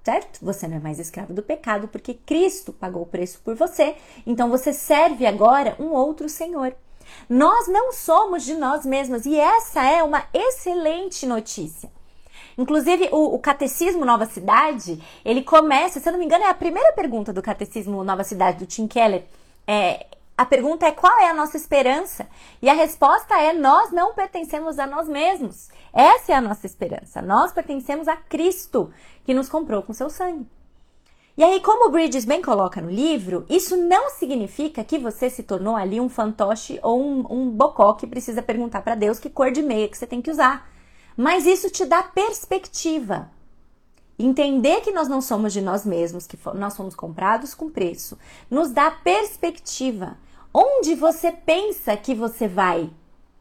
certo? 0.03 0.39
Você 0.43 0.67
não 0.67 0.77
é 0.77 0.79
mais 0.79 0.99
escravo 0.99 1.33
do 1.33 1.41
pecado 1.41 1.87
porque 1.87 2.13
Cristo 2.13 2.73
pagou 2.73 3.03
o 3.03 3.07
preço 3.07 3.39
por 3.43 3.55
você. 3.55 3.95
Então 4.27 4.49
você 4.49 4.73
serve 4.73 5.25
agora 5.25 5.75
um 5.79 5.91
outro 5.93 6.27
Senhor. 6.27 6.75
Nós 7.29 7.67
não 7.67 7.91
somos 7.91 8.43
de 8.43 8.53
nós 8.53 8.85
mesmos 8.85 9.25
e 9.25 9.39
essa 9.39 9.83
é 9.83 10.03
uma 10.03 10.25
excelente 10.33 11.25
notícia. 11.25 11.89
Inclusive, 12.57 13.09
o, 13.11 13.35
o, 13.35 13.39
Catecismo 13.39 14.05
Nova 14.05 14.25
Cidade, 14.25 15.01
ele 15.25 15.41
começa, 15.41 15.99
se 15.99 16.07
eu 16.07 16.11
não 16.11 16.19
me 16.19 16.25
engano, 16.25 16.43
é 16.43 16.49
a 16.49 16.53
primeira 16.53 16.93
pergunta 16.93 17.33
do 17.33 17.41
Catecismo 17.41 18.03
Nova 18.03 18.23
Cidade, 18.23 18.59
do 18.59 18.65
Tim 18.65 18.87
Keller. 18.87 19.23
É, 19.67 20.05
a 20.35 20.45
pergunta 20.45 20.87
é 20.87 20.91
qual 20.91 21.19
é 21.19 21.29
a 21.29 21.33
nossa 21.33 21.57
esperança? 21.57 22.27
E 22.61 22.67
a 22.67 22.73
resposta 22.73 23.39
é: 23.39 23.53
nós 23.53 23.91
não 23.91 24.13
pertencemos 24.13 24.79
a 24.79 24.87
nós 24.87 25.07
mesmos. 25.07 25.69
Essa 25.93 26.31
é 26.31 26.35
a 26.35 26.41
nossa 26.41 26.65
esperança. 26.65 27.21
Nós 27.21 27.51
pertencemos 27.51 28.07
a 28.07 28.15
Cristo, 28.15 28.91
que 29.23 29.33
nos 29.33 29.47
comprou 29.47 29.83
com 29.83 29.93
seu 29.93 30.09
sangue. 30.09 30.47
E 31.35 31.43
aí, 31.43 31.59
como 31.61 31.87
o 31.87 31.91
Bridges 31.91 32.25
bem 32.25 32.41
coloca 32.41 32.79
no 32.79 32.91
livro, 32.91 33.45
isso 33.49 33.75
não 33.75 34.09
significa 34.11 34.83
que 34.83 34.99
você 34.99 35.29
se 35.29 35.41
tornou 35.41 35.75
ali 35.75 35.99
um 35.99 36.09
fantoche 36.09 36.79
ou 36.83 37.01
um, 37.01 37.25
um 37.27 37.49
bocó 37.49 37.93
que 37.93 38.05
precisa 38.05 38.41
perguntar 38.41 38.83
para 38.83 38.93
Deus 38.93 39.17
que 39.17 39.31
cor 39.31 39.51
de 39.51 39.61
meia 39.61 39.87
que 39.87 39.97
você 39.97 40.05
tem 40.05 40.21
que 40.21 40.29
usar. 40.29 40.69
Mas 41.17 41.45
isso 41.45 41.69
te 41.71 41.85
dá 41.85 42.03
perspectiva. 42.03 43.31
Entender 44.17 44.81
que 44.81 44.91
nós 44.91 45.07
não 45.07 45.21
somos 45.21 45.53
de 45.53 45.61
nós 45.61 45.85
mesmos, 45.85 46.27
que 46.27 46.37
nós 46.53 46.73
somos 46.73 46.95
comprados 46.95 47.55
com 47.55 47.69
preço, 47.69 48.17
nos 48.49 48.71
dá 48.71 48.91
perspectiva. 48.91 50.17
Onde 50.55 50.93
você 50.93 51.31
pensa 51.31 51.97
que 51.97 52.13
você 52.13 52.47
vai? 52.47 52.87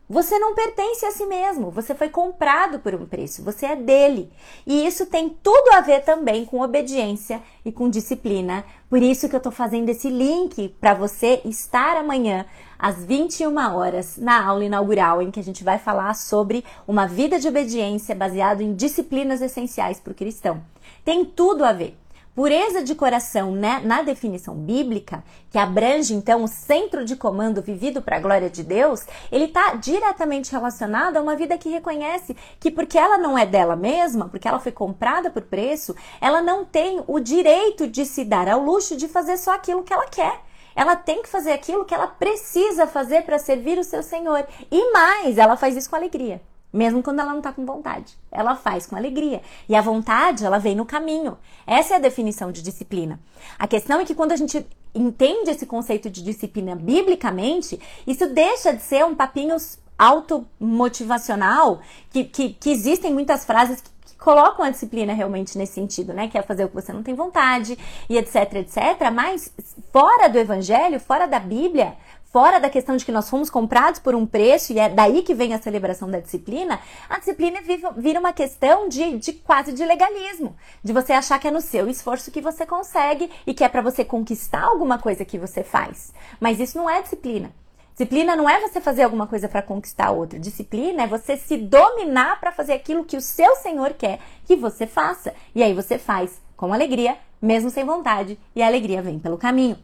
Você 0.08 0.38
não 0.38 0.54
pertence 0.54 1.04
a 1.04 1.10
si 1.10 1.26
mesmo, 1.26 1.70
você 1.70 1.94
foi 1.94 2.08
comprado 2.08 2.78
por 2.78 2.94
um 2.94 3.04
preço, 3.04 3.42
você 3.42 3.66
é 3.66 3.76
dele. 3.76 4.32
E 4.66 4.86
isso 4.86 5.04
tem 5.04 5.28
tudo 5.28 5.72
a 5.74 5.82
ver 5.82 6.04
também 6.04 6.46
com 6.46 6.62
obediência 6.62 7.42
e 7.66 7.70
com 7.70 7.90
disciplina. 7.90 8.64
Por 8.88 9.02
isso 9.02 9.28
que 9.28 9.34
eu 9.34 9.38
estou 9.38 9.52
fazendo 9.52 9.90
esse 9.90 10.08
link 10.08 10.70
para 10.80 10.94
você 10.94 11.42
estar 11.44 11.98
amanhã 11.98 12.46
às 12.78 13.04
21 13.04 13.54
horas 13.76 14.16
na 14.16 14.42
aula 14.46 14.64
inaugural 14.64 15.20
em 15.20 15.30
que 15.30 15.40
a 15.40 15.44
gente 15.44 15.62
vai 15.62 15.78
falar 15.78 16.14
sobre 16.14 16.64
uma 16.88 17.06
vida 17.06 17.38
de 17.38 17.46
obediência 17.46 18.14
baseada 18.14 18.62
em 18.62 18.74
disciplinas 18.74 19.42
essenciais 19.42 20.00
para 20.00 20.12
o 20.12 20.16
cristão. 20.16 20.62
Tem 21.04 21.26
tudo 21.26 21.62
a 21.62 21.72
ver. 21.72 21.94
Pureza 22.34 22.82
de 22.82 22.94
coração, 22.94 23.52
né, 23.52 23.82
na 23.84 24.00
definição 24.00 24.54
bíblica, 24.54 25.22
que 25.50 25.58
abrange 25.58 26.14
então 26.14 26.42
o 26.42 26.48
centro 26.48 27.04
de 27.04 27.14
comando 27.14 27.60
vivido 27.60 28.00
para 28.00 28.16
a 28.16 28.20
glória 28.20 28.48
de 28.48 28.62
Deus, 28.62 29.04
ele 29.30 29.44
está 29.44 29.74
diretamente 29.74 30.50
relacionado 30.50 31.18
a 31.18 31.20
uma 31.20 31.36
vida 31.36 31.58
que 31.58 31.68
reconhece 31.68 32.34
que 32.58 32.70
porque 32.70 32.96
ela 32.96 33.18
não 33.18 33.36
é 33.36 33.44
dela 33.44 33.76
mesma, 33.76 34.30
porque 34.30 34.48
ela 34.48 34.58
foi 34.58 34.72
comprada 34.72 35.28
por 35.28 35.42
preço, 35.42 35.94
ela 36.22 36.40
não 36.40 36.64
tem 36.64 37.04
o 37.06 37.20
direito 37.20 37.86
de 37.86 38.06
se 38.06 38.24
dar 38.24 38.48
ao 38.48 38.64
luxo 38.64 38.96
de 38.96 39.08
fazer 39.08 39.36
só 39.36 39.54
aquilo 39.54 39.82
que 39.82 39.92
ela 39.92 40.06
quer. 40.06 40.40
Ela 40.74 40.96
tem 40.96 41.22
que 41.22 41.28
fazer 41.28 41.52
aquilo 41.52 41.84
que 41.84 41.92
ela 41.92 42.06
precisa 42.06 42.86
fazer 42.86 43.24
para 43.24 43.38
servir 43.38 43.78
o 43.78 43.84
seu 43.84 44.02
Senhor. 44.02 44.46
E 44.70 44.90
mais, 44.90 45.36
ela 45.36 45.54
faz 45.54 45.76
isso 45.76 45.90
com 45.90 45.96
alegria 45.96 46.40
mesmo 46.72 47.02
quando 47.02 47.20
ela 47.20 47.30
não 47.30 47.38
está 47.38 47.52
com 47.52 47.66
vontade. 47.66 48.16
Ela 48.30 48.56
faz 48.56 48.86
com 48.86 48.96
alegria. 48.96 49.42
E 49.68 49.76
a 49.76 49.82
vontade, 49.82 50.44
ela 50.44 50.58
vem 50.58 50.74
no 50.74 50.86
caminho. 50.86 51.36
Essa 51.66 51.94
é 51.94 51.96
a 51.96 52.00
definição 52.00 52.50
de 52.50 52.62
disciplina. 52.62 53.20
A 53.58 53.66
questão 53.66 54.00
é 54.00 54.04
que 54.04 54.14
quando 54.14 54.32
a 54.32 54.36
gente 54.36 54.66
entende 54.94 55.50
esse 55.50 55.66
conceito 55.66 56.10
de 56.10 56.22
disciplina 56.22 56.74
biblicamente, 56.74 57.80
isso 58.06 58.26
deixa 58.28 58.72
de 58.72 58.82
ser 58.82 59.04
um 59.04 59.14
papinho 59.14 59.56
automotivacional, 59.98 61.80
que, 62.10 62.24
que, 62.24 62.50
que 62.54 62.70
existem 62.70 63.12
muitas 63.12 63.44
frases 63.44 63.80
que, 63.80 63.90
que 64.06 64.16
colocam 64.16 64.64
a 64.64 64.70
disciplina 64.70 65.12
realmente 65.12 65.56
nesse 65.56 65.74
sentido, 65.74 66.12
né? 66.12 66.28
Que 66.28 66.36
é 66.36 66.42
fazer 66.42 66.64
o 66.64 66.68
que 66.68 66.74
você 66.74 66.92
não 66.92 67.02
tem 67.02 67.14
vontade 67.14 67.78
e 68.08 68.18
etc, 68.18 68.54
etc. 68.54 69.10
Mas 69.12 69.52
fora 69.92 70.28
do 70.28 70.38
evangelho, 70.38 70.98
fora 70.98 71.26
da 71.26 71.38
Bíblia, 71.38 71.96
fora 72.32 72.58
da 72.58 72.70
questão 72.70 72.96
de 72.96 73.04
que 73.04 73.12
nós 73.12 73.28
fomos 73.28 73.50
comprados 73.50 74.00
por 74.00 74.14
um 74.14 74.26
preço 74.26 74.72
e 74.72 74.78
é 74.78 74.88
daí 74.88 75.22
que 75.22 75.34
vem 75.34 75.52
a 75.52 75.60
celebração 75.60 76.10
da 76.10 76.18
disciplina, 76.18 76.80
a 77.08 77.18
disciplina 77.18 77.60
vira 77.96 78.18
uma 78.18 78.32
questão 78.32 78.88
de, 78.88 79.18
de 79.18 79.34
quase 79.34 79.72
de 79.72 79.84
legalismo, 79.84 80.56
de 80.82 80.92
você 80.94 81.12
achar 81.12 81.38
que 81.38 81.46
é 81.46 81.50
no 81.50 81.60
seu 81.60 81.88
esforço 81.90 82.30
que 82.30 82.40
você 82.40 82.64
consegue 82.64 83.30
e 83.46 83.52
que 83.52 83.62
é 83.62 83.68
para 83.68 83.82
você 83.82 84.02
conquistar 84.02 84.62
alguma 84.62 84.98
coisa 84.98 85.26
que 85.26 85.38
você 85.38 85.62
faz. 85.62 86.12
Mas 86.40 86.58
isso 86.58 86.78
não 86.78 86.88
é 86.88 87.02
disciplina. 87.02 87.52
Disciplina 87.90 88.34
não 88.34 88.48
é 88.48 88.58
você 88.58 88.80
fazer 88.80 89.02
alguma 89.02 89.26
coisa 89.26 89.46
para 89.46 89.60
conquistar 89.60 90.10
outra. 90.10 90.38
Disciplina 90.38 91.02
é 91.02 91.06
você 91.06 91.36
se 91.36 91.58
dominar 91.58 92.40
para 92.40 92.50
fazer 92.50 92.72
aquilo 92.72 93.04
que 93.04 93.18
o 93.18 93.20
seu 93.20 93.54
Senhor 93.56 93.92
quer 93.92 94.18
que 94.46 94.56
você 94.56 94.86
faça. 94.86 95.34
E 95.54 95.62
aí 95.62 95.74
você 95.74 95.98
faz 95.98 96.40
com 96.56 96.72
alegria, 96.72 97.18
mesmo 97.40 97.68
sem 97.68 97.84
vontade, 97.84 98.38
e 98.56 98.62
a 98.62 98.66
alegria 98.66 99.02
vem 99.02 99.18
pelo 99.18 99.36
caminho. 99.36 99.76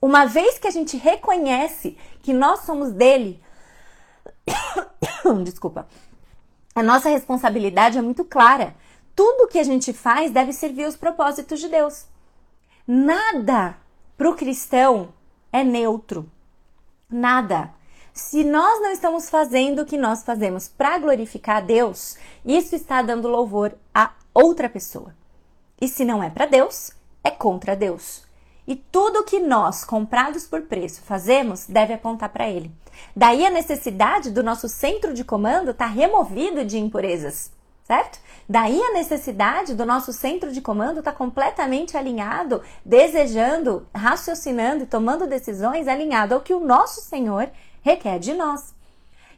Uma 0.00 0.26
vez 0.26 0.58
que 0.58 0.68
a 0.68 0.70
gente 0.70 0.96
reconhece 0.96 1.96
que 2.22 2.32
nós 2.32 2.60
somos 2.60 2.92
dele, 2.92 3.42
desculpa, 5.44 5.88
a 6.74 6.82
nossa 6.82 7.08
responsabilidade 7.08 7.98
é 7.98 8.02
muito 8.02 8.24
clara. 8.24 8.74
tudo 9.14 9.48
que 9.48 9.58
a 9.58 9.64
gente 9.64 9.92
faz 9.92 10.30
deve 10.30 10.52
servir 10.52 10.86
os 10.86 10.96
propósitos 10.96 11.58
de 11.58 11.68
Deus. 11.68 12.06
Nada 12.86 13.76
para 14.16 14.30
o 14.30 14.36
cristão 14.36 15.12
é 15.52 15.64
neutro. 15.64 16.30
Nada. 17.10 17.74
Se 18.12 18.44
nós 18.44 18.80
não 18.80 18.92
estamos 18.92 19.28
fazendo 19.28 19.82
o 19.82 19.86
que 19.86 19.96
nós 19.96 20.22
fazemos 20.22 20.68
para 20.68 20.98
glorificar 20.98 21.56
a 21.56 21.60
Deus, 21.60 22.16
isso 22.44 22.76
está 22.76 23.02
dando 23.02 23.26
louvor 23.26 23.74
a 23.92 24.12
outra 24.32 24.68
pessoa. 24.68 25.14
E 25.80 25.88
se 25.88 26.04
não 26.04 26.22
é 26.22 26.30
para 26.30 26.46
Deus, 26.46 26.92
é 27.24 27.30
contra 27.30 27.74
Deus. 27.74 28.27
E 28.68 28.76
tudo 28.76 29.24
que 29.24 29.40
nós, 29.40 29.82
comprados 29.82 30.44
por 30.44 30.60
preço, 30.60 31.00
fazemos 31.00 31.64
deve 31.66 31.94
apontar 31.94 32.28
para 32.28 32.50
Ele. 32.50 32.70
Daí 33.16 33.46
a 33.46 33.50
necessidade 33.50 34.30
do 34.30 34.42
nosso 34.42 34.68
centro 34.68 35.14
de 35.14 35.24
comando 35.24 35.70
estar 35.70 35.86
tá 35.86 35.90
removido 35.90 36.62
de 36.66 36.78
impurezas, 36.78 37.50
certo? 37.82 38.20
Daí 38.46 38.78
a 38.78 38.92
necessidade 38.92 39.74
do 39.74 39.86
nosso 39.86 40.12
centro 40.12 40.52
de 40.52 40.60
comando 40.60 40.98
estar 40.98 41.12
tá 41.12 41.16
completamente 41.16 41.96
alinhado, 41.96 42.62
desejando, 42.84 43.88
raciocinando 43.94 44.84
e 44.84 44.86
tomando 44.86 45.26
decisões 45.26 45.88
alinhado 45.88 46.34
ao 46.34 46.42
que 46.42 46.52
o 46.52 46.60
nosso 46.60 47.00
Senhor 47.00 47.48
requer 47.80 48.18
de 48.18 48.34
nós. 48.34 48.74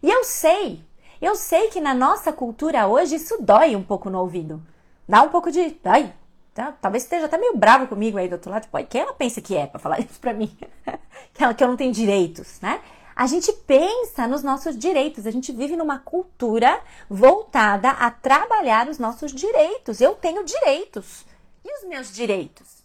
E 0.03 0.11
eu 0.11 0.25
sei, 0.25 0.83
eu 1.23 1.37
sei 1.37 1.69
que 1.69 1.81
na 1.81 1.95
nossa 1.95 2.33
cultura 2.33 2.89
hoje 2.89 3.15
isso 3.15 3.41
dói 3.41 3.77
um 3.77 3.83
pouco 3.85 4.11
no 4.11 4.19
ouvido. 4.19 4.61
Dá 5.09 5.23
um 5.23 5.29
pouco 5.29 5.53
de. 5.53 5.79
Ai, 5.85 6.13
Tá? 6.61 6.77
Talvez 6.79 7.05
esteja 7.05 7.25
até 7.25 7.39
meio 7.39 7.57
bravo 7.57 7.87
comigo 7.87 8.19
aí 8.19 8.29
do 8.29 8.35
outro 8.35 8.51
lado. 8.51 8.65
Tipo, 8.65 8.85
quem 8.85 9.01
ela 9.01 9.15
pensa 9.15 9.41
que 9.41 9.57
é 9.57 9.67
para 9.67 9.81
falar 9.81 9.99
isso 10.05 10.21
pra 10.21 10.35
mim? 10.35 10.55
que, 11.33 11.43
ela, 11.43 11.55
que 11.55 11.65
eu 11.65 11.69
não 11.69 11.77
tenho 11.77 11.91
direitos, 11.91 12.61
né? 12.61 12.83
A 13.17 13.27
gente 13.27 13.51
pensa 13.51 14.29
nos 14.29 14.43
nossos 14.43 14.79
direitos, 14.79 15.27
a 15.27 15.31
gente 15.31 15.53
vive 15.53 15.75
numa 15.75 15.99
cultura 15.99 16.79
voltada 17.09 17.89
a 17.89 18.11
trabalhar 18.11 18.91
os 18.91 18.99
nossos 18.99 19.33
direitos. 19.33 20.03
Eu 20.03 20.15
tenho 20.17 20.45
direitos. 20.45 21.25
E 21.65 21.79
os 21.79 21.89
meus 21.89 22.13
direitos? 22.13 22.85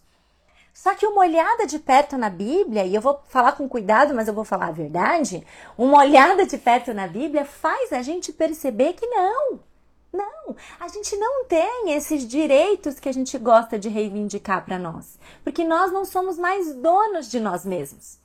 Só 0.72 0.94
que 0.94 1.06
uma 1.06 1.20
olhada 1.20 1.66
de 1.66 1.78
perto 1.78 2.16
na 2.16 2.30
Bíblia, 2.30 2.86
e 2.86 2.94
eu 2.94 3.02
vou 3.02 3.20
falar 3.28 3.52
com 3.52 3.68
cuidado, 3.68 4.14
mas 4.14 4.26
eu 4.26 4.32
vou 4.32 4.44
falar 4.44 4.68
a 4.68 4.72
verdade, 4.72 5.46
uma 5.76 5.98
olhada 5.98 6.46
de 6.46 6.56
perto 6.56 6.94
na 6.94 7.06
Bíblia 7.06 7.44
faz 7.44 7.92
a 7.92 8.00
gente 8.00 8.32
perceber 8.32 8.94
que 8.94 9.06
não. 9.06 9.60
Não, 10.16 10.56
a 10.80 10.88
gente 10.88 11.14
não 11.16 11.44
tem 11.44 11.92
esses 11.92 12.26
direitos 12.26 12.98
que 12.98 13.08
a 13.08 13.12
gente 13.12 13.36
gosta 13.36 13.78
de 13.78 13.88
reivindicar 13.88 14.64
para 14.64 14.78
nós, 14.78 15.18
porque 15.44 15.62
nós 15.62 15.92
não 15.92 16.04
somos 16.04 16.38
mais 16.38 16.74
donos 16.74 17.30
de 17.30 17.38
nós 17.38 17.66
mesmos. 17.66 18.18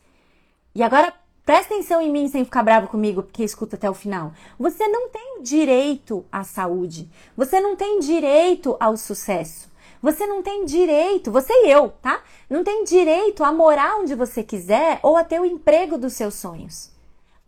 E 0.74 0.81
agora 0.81 1.13
presta 1.45 1.74
atenção 1.74 2.01
em 2.01 2.12
mim 2.12 2.29
sem 2.29 2.45
ficar 2.45 2.63
bravo 2.63 2.88
comigo, 2.88 3.24
porque 3.24 3.43
escuta 3.43 3.75
até 3.75 3.89
o 3.89 3.93
final. 3.93 4.31
Você 4.57 4.88
não 4.88 5.10
tem 5.10 5.41
direito 5.41 6.25
à 6.31 6.43
saúde, 6.43 7.10
você 7.36 7.60
não 7.60 7.75
tem 7.75 8.00
direito 8.00 8.77
ao 8.79 8.95
sucesso. 8.95 9.69
Você 10.01 10.25
não 10.25 10.41
tem 10.41 10.65
direito, 10.65 11.31
você 11.31 11.53
e 11.53 11.69
eu, 11.69 11.89
tá? 12.01 12.24
Não 12.50 12.63
tem 12.63 12.83
direito 12.83 13.43
a 13.43 13.51
morar 13.51 13.98
onde 13.98 14.15
você 14.15 14.41
quiser 14.41 15.00
ou 15.03 15.15
a 15.15 15.24
ter 15.24 15.39
o 15.39 15.45
emprego 15.45 15.95
dos 15.95 16.13
seus 16.13 16.33
sonhos. 16.33 16.90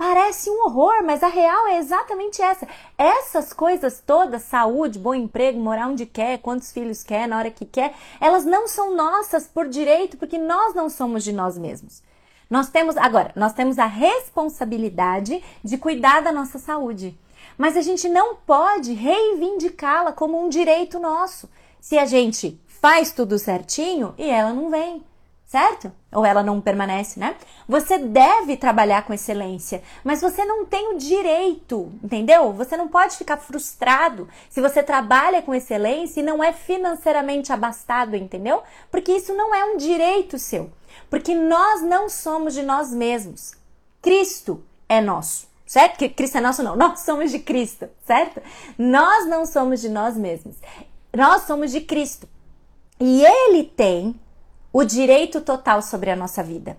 Parece 0.06 0.50
um 0.50 0.66
horror, 0.66 1.02
mas 1.06 1.24
a 1.24 1.30
real 1.30 1.66
é 1.68 1.78
exatamente 1.78 2.42
essa. 2.42 2.68
Essas 2.98 3.54
coisas 3.54 4.04
todas, 4.06 4.42
saúde, 4.42 5.00
bom 5.00 5.16
emprego, 5.16 5.58
morar 5.58 5.88
onde 5.88 6.06
quer, 6.06 6.40
quantos 6.40 6.74
filhos 6.74 7.02
quer, 7.02 7.26
na 7.26 7.38
hora 7.38 7.50
que 7.50 7.64
quer, 7.64 7.94
elas 8.20 8.44
não 8.44 8.68
são 8.68 8.98
nossas 8.98 9.48
por 9.48 9.66
direito, 9.66 10.18
porque 10.18 10.38
nós 10.38 10.76
não 10.76 10.90
somos 10.90 11.24
de 11.24 11.32
nós 11.32 11.58
mesmos. 11.58 12.04
Nós 12.50 12.70
temos, 12.70 12.98
agora, 12.98 13.32
nós 13.34 13.54
temos 13.54 13.80
a 13.80 13.86
responsabilidade 13.86 15.42
de 15.64 15.78
cuidar 15.78 16.22
da 16.22 16.34
nossa 16.34 16.60
saúde. 16.60 17.18
Mas 17.58 17.78
a 17.78 17.82
gente 17.82 18.10
não 18.10 18.36
pode 18.36 18.92
reivindicá-la 18.92 20.12
como 20.12 20.38
um 20.38 20.50
direito 20.50 21.00
nosso. 21.00 21.50
Se 21.80 21.98
a 21.98 22.06
gente 22.06 22.60
faz 22.68 23.14
tudo 23.14 23.40
certinho 23.40 24.14
e 24.18 24.30
ela 24.30 24.52
não 24.52 24.70
vem 24.70 25.02
certo? 25.54 25.92
Ou 26.12 26.26
ela 26.26 26.42
não 26.42 26.60
permanece, 26.60 27.20
né? 27.20 27.36
Você 27.70 28.00
deve 28.00 28.58
trabalhar 28.58 29.06
com 29.06 29.14
excelência, 29.14 29.84
mas 30.04 30.20
você 30.20 30.44
não 30.44 30.66
tem 30.66 30.96
o 30.96 30.98
direito, 30.98 31.94
entendeu? 32.04 32.52
Você 32.54 32.76
não 32.76 32.88
pode 32.88 33.16
ficar 33.18 33.38
frustrado 33.38 34.28
se 34.50 34.60
você 34.60 34.82
trabalha 34.82 35.44
com 35.44 35.54
excelência 35.54 36.22
e 36.22 36.24
não 36.24 36.44
é 36.44 36.52
financeiramente 36.52 37.54
abastado, 37.54 38.16
entendeu? 38.16 38.64
Porque 38.90 39.12
isso 39.12 39.32
não 39.36 39.54
é 39.54 39.64
um 39.64 39.78
direito 39.78 40.40
seu. 40.40 40.72
Porque 41.08 41.36
nós 41.36 41.84
não 41.84 42.10
somos 42.10 42.56
de 42.56 42.64
nós 42.64 42.92
mesmos. 42.92 43.54
Cristo 44.02 44.64
é 44.90 45.00
nosso 45.00 45.54
certo? 45.68 45.98
Que 45.98 46.10
Cristo 46.10 46.38
é 46.38 46.42
nosso, 46.42 46.62
não. 46.62 46.76
Nós 46.76 47.00
somos 47.02 47.32
de 47.32 47.40
Cristo, 47.40 47.90
certo? 48.06 48.40
Nós 48.78 49.28
não 49.28 49.44
somos 49.44 49.82
de 49.82 49.90
nós 49.90 50.16
mesmos. 50.16 50.56
Nós 51.16 51.44
somos 51.44 51.72
de 51.72 51.82
Cristo. 51.82 52.28
E 53.00 53.24
Ele 53.24 53.64
tem 53.64 54.20
o 54.74 54.84
direito 54.84 55.40
total 55.40 55.82
sobre 55.84 56.10
a 56.10 56.16
nossa 56.16 56.42
vida. 56.42 56.76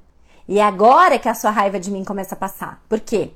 E 0.49 0.59
é 0.59 0.63
agora 0.63 1.19
que 1.19 1.29
a 1.29 1.35
sua 1.35 1.51
raiva 1.51 1.79
de 1.79 1.91
mim 1.91 2.05
começa 2.05 2.35
a 2.35 2.39
passar. 2.39 2.83
Por 2.89 3.01
quê? 3.01 3.31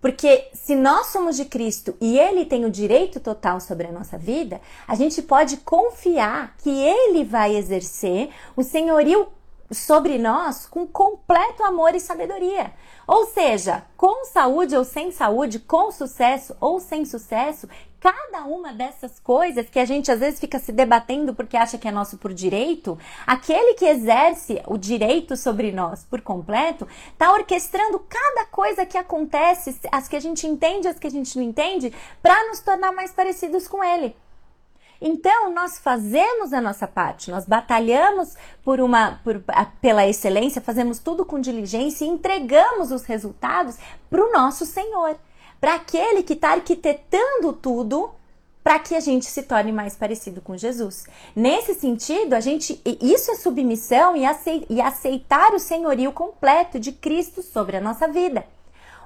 Porque 0.00 0.48
se 0.54 0.74
nós 0.74 1.08
somos 1.08 1.36
de 1.36 1.44
Cristo 1.44 1.94
e 2.00 2.18
Ele 2.18 2.46
tem 2.46 2.64
o 2.64 2.70
direito 2.70 3.20
total 3.20 3.60
sobre 3.60 3.86
a 3.86 3.92
nossa 3.92 4.16
vida, 4.16 4.58
a 4.88 4.94
gente 4.94 5.20
pode 5.20 5.58
confiar 5.58 6.56
que 6.56 6.70
Ele 6.70 7.22
vai 7.22 7.54
exercer 7.54 8.30
o 8.56 8.62
senhorio 8.62 9.28
sobre 9.70 10.18
nós 10.18 10.66
com 10.66 10.86
completo 10.86 11.62
amor 11.62 11.94
e 11.94 12.00
sabedoria. 12.00 12.72
Ou 13.06 13.26
seja, 13.26 13.84
com 13.96 14.24
saúde 14.24 14.76
ou 14.76 14.84
sem 14.84 15.10
saúde, 15.10 15.58
com 15.58 15.90
sucesso 15.90 16.56
ou 16.60 16.80
sem 16.80 17.04
sucesso, 17.04 17.68
cada 18.00 18.44
uma 18.44 18.72
dessas 18.72 19.20
coisas 19.20 19.68
que 19.68 19.78
a 19.78 19.84
gente 19.84 20.10
às 20.10 20.20
vezes 20.20 20.40
fica 20.40 20.58
se 20.58 20.72
debatendo 20.72 21.34
porque 21.34 21.56
acha 21.56 21.76
que 21.76 21.86
é 21.86 21.90
nosso 21.90 22.16
por 22.16 22.32
direito, 22.32 22.98
aquele 23.26 23.74
que 23.74 23.84
exerce 23.84 24.62
o 24.66 24.78
direito 24.78 25.36
sobre 25.36 25.70
nós 25.70 26.04
por 26.04 26.22
completo, 26.22 26.88
está 27.12 27.32
orquestrando 27.32 27.98
cada 28.08 28.46
coisa 28.46 28.86
que 28.86 28.96
acontece, 28.96 29.78
as 29.92 30.08
que 30.08 30.16
a 30.16 30.20
gente 30.20 30.46
entende, 30.46 30.88
as 30.88 30.98
que 30.98 31.06
a 31.06 31.10
gente 31.10 31.36
não 31.36 31.44
entende, 31.44 31.92
para 32.22 32.48
nos 32.48 32.60
tornar 32.60 32.92
mais 32.92 33.12
parecidos 33.12 33.68
com 33.68 33.84
ele. 33.84 34.16
Então, 35.00 35.52
nós 35.52 35.78
fazemos 35.78 36.52
a 36.52 36.60
nossa 36.60 36.86
parte, 36.86 37.30
nós 37.30 37.46
batalhamos 37.46 38.34
por 38.62 38.80
uma, 38.80 39.20
por, 39.24 39.42
pela 39.80 40.06
excelência, 40.06 40.60
fazemos 40.60 40.98
tudo 40.98 41.24
com 41.24 41.40
diligência 41.40 42.04
e 42.04 42.08
entregamos 42.08 42.92
os 42.92 43.04
resultados 43.04 43.76
para 44.10 44.22
o 44.22 44.32
nosso 44.32 44.66
Senhor 44.66 45.16
para 45.60 45.74
aquele 45.74 46.22
que 46.22 46.32
está 46.32 46.52
arquitetando 46.52 47.52
tudo 47.52 48.10
para 48.64 48.78
que 48.78 48.94
a 48.94 49.00
gente 49.00 49.26
se 49.26 49.42
torne 49.42 49.72
mais 49.72 49.96
parecido 49.96 50.40
com 50.40 50.56
Jesus. 50.56 51.04
Nesse 51.34 51.74
sentido, 51.74 52.34
a 52.34 52.40
gente 52.40 52.80
isso 52.84 53.30
é 53.30 53.34
submissão 53.34 54.14
e 54.16 54.80
aceitar 54.80 55.54
o 55.54 55.58
senhorio 55.58 56.12
completo 56.12 56.78
de 56.78 56.92
Cristo 56.92 57.42
sobre 57.42 57.76
a 57.76 57.80
nossa 57.80 58.08
vida. 58.08 58.44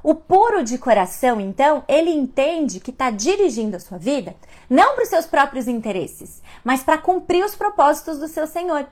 O 0.05 0.15
puro 0.15 0.63
de 0.63 0.77
coração, 0.77 1.41
então, 1.41 1.83
ele 1.89 2.11
entende 2.11 2.79
que 2.79 2.91
está 2.91 3.11
dirigindo 3.11 3.75
a 3.75 3.81
sua 3.81 3.97
vida 3.97 4.37
não 4.69 4.95
para 4.95 5.05
os 5.05 5.09
seus 5.09 5.25
próprios 5.25 5.67
interesses, 5.67 6.43
mas 6.63 6.83
para 6.83 6.99
cumprir 6.99 7.43
os 7.43 7.55
propósitos 7.55 8.19
do 8.19 8.29
seu 8.29 8.47
Senhor. 8.47 8.87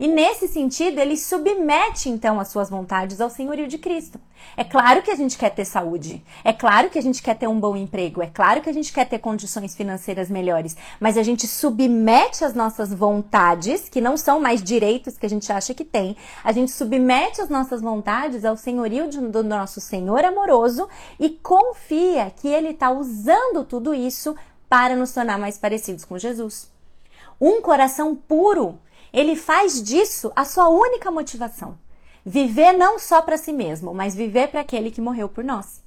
E 0.00 0.08
nesse 0.08 0.48
sentido, 0.48 0.98
ele 0.98 1.14
submete 1.14 2.08
então 2.08 2.40
as 2.40 2.48
suas 2.48 2.70
vontades 2.70 3.20
ao 3.20 3.28
senhorio 3.28 3.68
de 3.68 3.76
Cristo. 3.76 4.18
É 4.56 4.64
claro 4.64 5.02
que 5.02 5.10
a 5.10 5.14
gente 5.14 5.36
quer 5.36 5.50
ter 5.50 5.66
saúde, 5.66 6.24
é 6.42 6.54
claro 6.54 6.88
que 6.88 6.98
a 6.98 7.02
gente 7.02 7.22
quer 7.22 7.36
ter 7.36 7.46
um 7.46 7.60
bom 7.60 7.76
emprego, 7.76 8.22
é 8.22 8.26
claro 8.26 8.62
que 8.62 8.70
a 8.70 8.72
gente 8.72 8.94
quer 8.94 9.06
ter 9.06 9.18
condições 9.18 9.74
financeiras 9.74 10.30
melhores, 10.30 10.74
mas 10.98 11.18
a 11.18 11.22
gente 11.22 11.46
submete 11.46 12.42
as 12.42 12.54
nossas 12.54 12.94
vontades, 12.94 13.90
que 13.90 14.00
não 14.00 14.16
são 14.16 14.40
mais 14.40 14.62
direitos 14.62 15.18
que 15.18 15.26
a 15.26 15.28
gente 15.28 15.52
acha 15.52 15.74
que 15.74 15.84
tem, 15.84 16.16
a 16.42 16.50
gente 16.50 16.72
submete 16.72 17.42
as 17.42 17.50
nossas 17.50 17.82
vontades 17.82 18.42
ao 18.46 18.56
senhorio 18.56 19.06
do 19.30 19.44
nosso 19.44 19.82
Senhor 19.82 20.24
amoroso 20.24 20.88
e 21.18 21.28
confia 21.28 22.32
que 22.34 22.48
ele 22.48 22.70
está 22.70 22.90
usando 22.90 23.66
tudo 23.68 23.92
isso 23.92 24.34
para 24.66 24.96
nos 24.96 25.12
tornar 25.12 25.38
mais 25.38 25.58
parecidos 25.58 26.06
com 26.06 26.16
Jesus. 26.16 26.70
Um 27.38 27.60
coração 27.60 28.16
puro 28.16 28.78
ele 29.12 29.36
faz 29.36 29.82
disso 29.82 30.32
a 30.34 30.44
sua 30.44 30.68
única 30.68 31.10
motivação. 31.10 31.78
Viver 32.24 32.72
não 32.72 32.98
só 32.98 33.22
para 33.22 33.38
si 33.38 33.52
mesmo, 33.52 33.94
mas 33.94 34.14
viver 34.14 34.48
para 34.48 34.60
aquele 34.60 34.90
que 34.90 35.00
morreu 35.00 35.28
por 35.28 35.42
nós. 35.42 35.82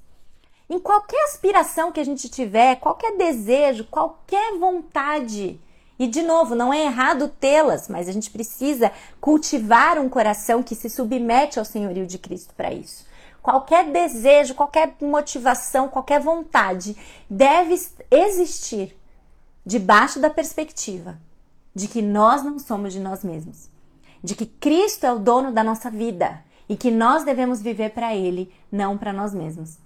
Em 0.68 0.78
qualquer 0.78 1.22
aspiração 1.24 1.92
que 1.92 2.00
a 2.00 2.04
gente 2.04 2.28
tiver, 2.28 2.76
qualquer 2.76 3.16
desejo, 3.16 3.84
qualquer 3.84 4.58
vontade, 4.58 5.60
e 5.98 6.06
de 6.06 6.22
novo, 6.22 6.54
não 6.54 6.72
é 6.72 6.84
errado 6.84 7.28
tê-las, 7.28 7.88
mas 7.88 8.08
a 8.08 8.12
gente 8.12 8.30
precisa 8.30 8.90
cultivar 9.20 9.98
um 9.98 10.08
coração 10.08 10.62
que 10.62 10.74
se 10.74 10.90
submete 10.90 11.58
ao 11.58 11.64
senhorio 11.64 12.06
de 12.06 12.18
Cristo 12.18 12.52
para 12.54 12.72
isso. 12.72 13.06
Qualquer 13.40 13.90
desejo, 13.92 14.54
qualquer 14.54 14.94
motivação, 15.00 15.88
qualquer 15.88 16.18
vontade 16.18 16.96
deve 17.28 17.74
existir 18.10 18.96
debaixo 19.64 20.18
da 20.18 20.30
perspectiva 20.30 21.18
de 21.74 21.88
que 21.88 22.00
nós 22.00 22.42
não 22.42 22.58
somos 22.58 22.92
de 22.92 23.00
nós 23.00 23.24
mesmos, 23.24 23.68
de 24.22 24.34
que 24.34 24.46
Cristo 24.46 25.04
é 25.04 25.12
o 25.12 25.18
dono 25.18 25.52
da 25.52 25.64
nossa 25.64 25.90
vida 25.90 26.42
e 26.68 26.76
que 26.76 26.90
nós 26.90 27.24
devemos 27.24 27.60
viver 27.60 27.90
para 27.90 28.14
Ele, 28.14 28.52
não 28.70 28.96
para 28.96 29.12
nós 29.12 29.34
mesmos. 29.34 29.78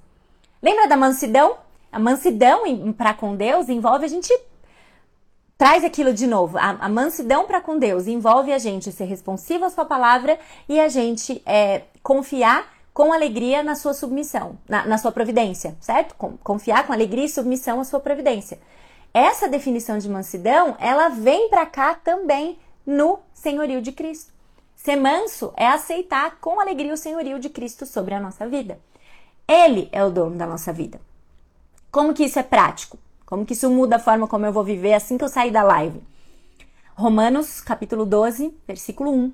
Lembra 0.63 0.87
da 0.87 0.97
mansidão? 0.97 1.57
A 1.91 1.99
mansidão 1.99 2.93
para 2.93 3.15
com 3.15 3.35
Deus 3.35 3.69
envolve 3.69 4.05
a 4.05 4.09
gente 4.09 4.33
traz 5.57 5.83
aquilo 5.83 6.13
de 6.13 6.27
novo. 6.27 6.57
A, 6.57 6.71
a 6.81 6.89
mansidão 6.89 7.47
para 7.47 7.61
com 7.61 7.79
Deus 7.79 8.07
envolve 8.07 8.53
a 8.53 8.59
gente 8.59 8.93
ser 8.93 9.05
responsivo 9.05 9.65
à 9.65 9.71
sua 9.71 9.85
palavra 9.85 10.39
e 10.69 10.79
a 10.79 10.89
gente 10.89 11.43
é, 11.45 11.83
confiar 12.03 12.65
com 12.95 13.13
alegria 13.13 13.63
na 13.63 13.75
sua 13.75 13.95
submissão, 13.95 14.59
na, 14.69 14.85
na 14.87 14.99
sua 14.99 15.13
providência, 15.13 15.77
certo? 15.81 16.15
Confiar 16.43 16.87
com 16.87 16.93
alegria 16.93 17.25
e 17.25 17.29
submissão 17.29 17.81
à 17.81 17.85
sua 17.85 18.01
providência. 18.01 18.59
Essa 19.19 19.49
definição 19.49 19.99
de 19.99 20.09
mansidão, 20.09 20.77
ela 20.79 21.09
vem 21.09 21.51
para 21.51 21.67
cá 21.67 21.93
também 21.93 22.57
no 22.87 23.19
senhorio 23.35 23.83
de 23.83 23.91
Cristo. 23.91 24.33
Ser 24.77 24.95
manso 24.95 25.53
é 25.57 25.67
aceitar 25.67 26.39
com 26.41 26.61
alegria 26.61 26.95
o 26.95 26.97
senhorio 26.97 27.41
de 27.41 27.49
Cristo 27.49 27.85
sobre 27.85 28.15
a 28.15 28.21
nossa 28.21 28.47
vida. 28.47 28.79
Ele 29.49 29.89
é 29.91 30.05
o 30.05 30.09
dono 30.09 30.37
da 30.37 30.47
nossa 30.47 30.73
vida. 30.73 31.01
Como 31.91 32.15
que 32.15 32.27
isso 32.27 32.39
é 32.39 32.45
prático? 32.45 32.97
Como 33.27 33.45
que 33.45 33.55
isso 33.55 33.69
muda 33.69 33.97
a 33.97 33.99
forma 33.99 34.29
como 34.29 34.47
eu 34.47 34.53
vou 34.53 34.63
viver 34.63 34.95
assim 34.95 35.19
que 35.19 35.25
eu 35.25 35.29
sair 35.29 35.51
da 35.51 35.65
live? 35.65 36.01
Romanos, 36.95 37.61
capítulo 37.61 38.07
12, 38.07 38.57
versículo 38.69 39.11
1. 39.11 39.33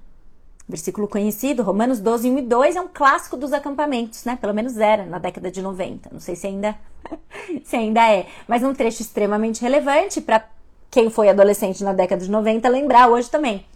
Versículo 0.66 1.06
conhecido, 1.06 1.62
Romanos 1.62 2.00
12, 2.00 2.30
1 2.30 2.38
e 2.38 2.42
2 2.42 2.76
é 2.76 2.80
um 2.80 2.88
clássico 2.88 3.36
dos 3.36 3.52
acampamentos, 3.52 4.24
né? 4.24 4.34
Pelo 4.40 4.54
menos 4.54 4.78
era 4.78 5.04
na 5.04 5.18
década 5.18 5.50
de 5.50 5.60
90. 5.60 6.08
Não 6.10 6.20
sei 6.20 6.36
se 6.36 6.46
ainda, 6.46 6.74
se 7.64 7.76
ainda 7.76 8.10
é. 8.10 8.26
Mas 8.46 8.62
um 8.62 8.74
trecho 8.74 9.02
extremamente 9.02 9.62
relevante 9.62 10.20
para 10.20 10.48
quem 10.90 11.10
foi 11.10 11.28
adolescente 11.28 11.82
na 11.82 11.92
década 11.92 12.24
de 12.24 12.30
90 12.30 12.68
lembrar 12.68 13.08
hoje 13.08 13.30
também. 13.30 13.66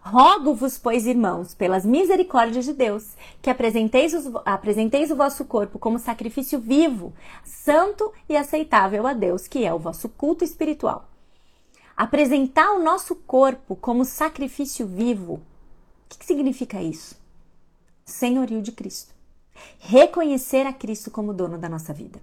Rogo-vos, 0.00 0.78
pois, 0.78 1.06
irmãos, 1.06 1.54
pelas 1.54 1.84
misericórdias 1.84 2.64
de 2.64 2.72
Deus, 2.72 3.14
que 3.42 3.50
apresenteis, 3.50 4.14
os, 4.14 4.32
apresenteis 4.44 5.10
o 5.10 5.16
vosso 5.16 5.44
corpo 5.44 5.78
como 5.78 5.98
sacrifício 5.98 6.58
vivo, 6.58 7.12
santo 7.44 8.12
e 8.28 8.36
aceitável 8.36 9.06
a 9.06 9.12
Deus, 9.12 9.46
que 9.46 9.64
é 9.64 9.74
o 9.74 9.78
vosso 9.78 10.08
culto 10.08 10.44
espiritual. 10.44 11.08
Apresentar 11.96 12.72
o 12.72 12.82
nosso 12.82 13.14
corpo 13.16 13.76
como 13.76 14.04
sacrifício 14.04 14.86
vivo, 14.86 15.34
o 15.34 15.40
que, 16.08 16.18
que 16.18 16.24
significa 16.24 16.80
isso? 16.80 17.16
Senhorio 18.04 18.62
de 18.62 18.72
Cristo. 18.72 19.12
Reconhecer 19.78 20.66
a 20.66 20.72
Cristo 20.72 21.10
como 21.10 21.34
dono 21.34 21.58
da 21.58 21.68
nossa 21.68 21.92
vida. 21.92 22.18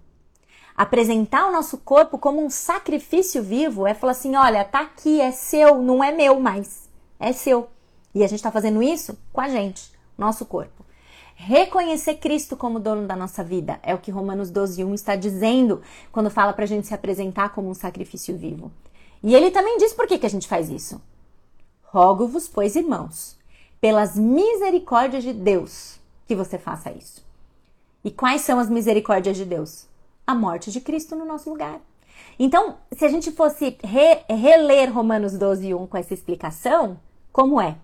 Apresentar 0.75 1.47
o 1.47 1.51
nosso 1.51 1.77
corpo 1.77 2.17
como 2.17 2.43
um 2.43 2.49
sacrifício 2.49 3.41
vivo 3.41 3.88
é 3.88 3.93
falar 3.93 4.11
assim: 4.11 4.35
olha, 4.35 4.65
tá 4.65 4.81
aqui, 4.81 5.21
é 5.21 5.31
seu, 5.31 5.81
não 5.81 6.03
é 6.03 6.11
meu 6.11 6.39
mais, 6.39 6.89
é 7.19 7.31
seu. 7.31 7.69
E 8.13 8.23
a 8.23 8.27
gente 8.27 8.39
está 8.39 8.51
fazendo 8.51 8.83
isso 8.83 9.17
com 9.31 9.39
a 9.39 9.47
gente, 9.47 9.91
nosso 10.17 10.45
corpo. 10.45 10.85
Reconhecer 11.35 12.15
Cristo 12.15 12.55
como 12.55 12.79
dono 12.79 13.05
da 13.07 13.15
nossa 13.15 13.43
vida 13.43 13.79
é 13.83 13.93
o 13.93 13.97
que 13.97 14.09
Romanos 14.11 14.49
12, 14.49 14.83
1 14.83 14.93
está 14.93 15.15
dizendo 15.15 15.81
quando 16.11 16.29
fala 16.29 16.53
para 16.53 16.63
a 16.63 16.67
gente 16.67 16.88
se 16.88 16.93
apresentar 16.93 17.49
como 17.49 17.69
um 17.69 17.73
sacrifício 17.73 18.38
vivo. 18.38 18.71
E 19.21 19.35
ele 19.35 19.51
também 19.51 19.77
diz 19.77 19.93
por 19.93 20.07
que, 20.07 20.17
que 20.17 20.25
a 20.25 20.29
gente 20.29 20.47
faz 20.47 20.69
isso. 20.69 21.01
Rogo-vos, 21.83 22.47
pois, 22.47 22.75
irmãos, 22.75 23.38
pelas 23.81 24.17
misericórdias 24.17 25.23
de 25.23 25.33
Deus, 25.33 25.99
que 26.25 26.35
você 26.35 26.57
faça 26.57 26.91
isso. 26.91 27.25
E 28.03 28.11
quais 28.11 28.41
são 28.41 28.59
as 28.59 28.69
misericórdias 28.69 29.35
de 29.35 29.45
Deus? 29.45 29.88
A 30.25 30.33
morte 30.33 30.71
de 30.71 30.81
Cristo 30.81 31.15
no 31.15 31.25
nosso 31.25 31.49
lugar. 31.49 31.79
Então, 32.38 32.77
se 32.91 33.05
a 33.05 33.09
gente 33.09 33.31
fosse 33.31 33.77
re 33.83 34.23
reler 34.29 34.93
Romanos 34.93 35.38
12, 35.38 35.73
1 35.73 35.88
com 35.88 35.97
essa 35.97 36.13
explicação, 36.13 36.99
como 37.31 37.61
é? 37.61 37.77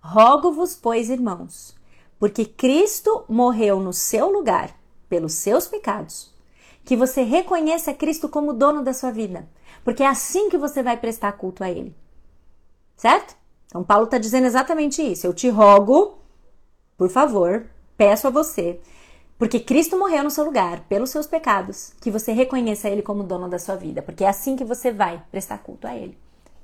Rogo-vos, 0.00 0.74
pois, 0.74 1.10
irmãos, 1.10 1.76
porque 2.18 2.44
Cristo 2.44 3.24
morreu 3.28 3.80
no 3.80 3.92
seu 3.92 4.30
lugar 4.30 4.70
pelos 5.08 5.34
seus 5.34 5.66
pecados, 5.66 6.34
que 6.84 6.96
você 6.96 7.22
reconheça 7.22 7.92
Cristo 7.92 8.28
como 8.28 8.54
dono 8.54 8.82
da 8.82 8.94
sua 8.94 9.10
vida, 9.10 9.48
porque 9.84 10.02
é 10.02 10.06
assim 10.06 10.48
que 10.48 10.58
você 10.58 10.82
vai 10.82 10.96
prestar 10.96 11.32
culto 11.32 11.62
a 11.62 11.70
Ele. 11.70 11.94
Certo? 12.96 13.36
Então, 13.66 13.84
Paulo 13.84 14.04
está 14.04 14.18
dizendo 14.18 14.46
exatamente 14.46 15.00
isso. 15.00 15.26
Eu 15.26 15.32
te 15.32 15.48
rogo, 15.48 16.18
por 16.96 17.08
favor, 17.08 17.66
peço 17.96 18.26
a 18.26 18.30
você, 18.30 18.80
porque 19.40 19.58
Cristo 19.58 19.98
morreu 19.98 20.22
no 20.22 20.30
seu 20.30 20.44
lugar 20.44 20.80
pelos 20.80 21.08
seus 21.08 21.26
pecados, 21.26 21.94
que 21.98 22.10
você 22.10 22.30
reconheça 22.30 22.90
Ele 22.90 23.00
como 23.00 23.22
dono 23.22 23.48
da 23.48 23.58
sua 23.58 23.74
vida, 23.74 24.02
porque 24.02 24.22
é 24.22 24.28
assim 24.28 24.54
que 24.54 24.66
você 24.66 24.92
vai 24.92 25.22
prestar 25.30 25.56
culto 25.56 25.86
a 25.86 25.96
Ele. 25.96 26.14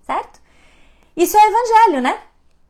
Certo? 0.05 0.39
Isso 1.17 1.39
é 1.39 1.41
evangelho, 1.41 2.03
né? 2.03 2.21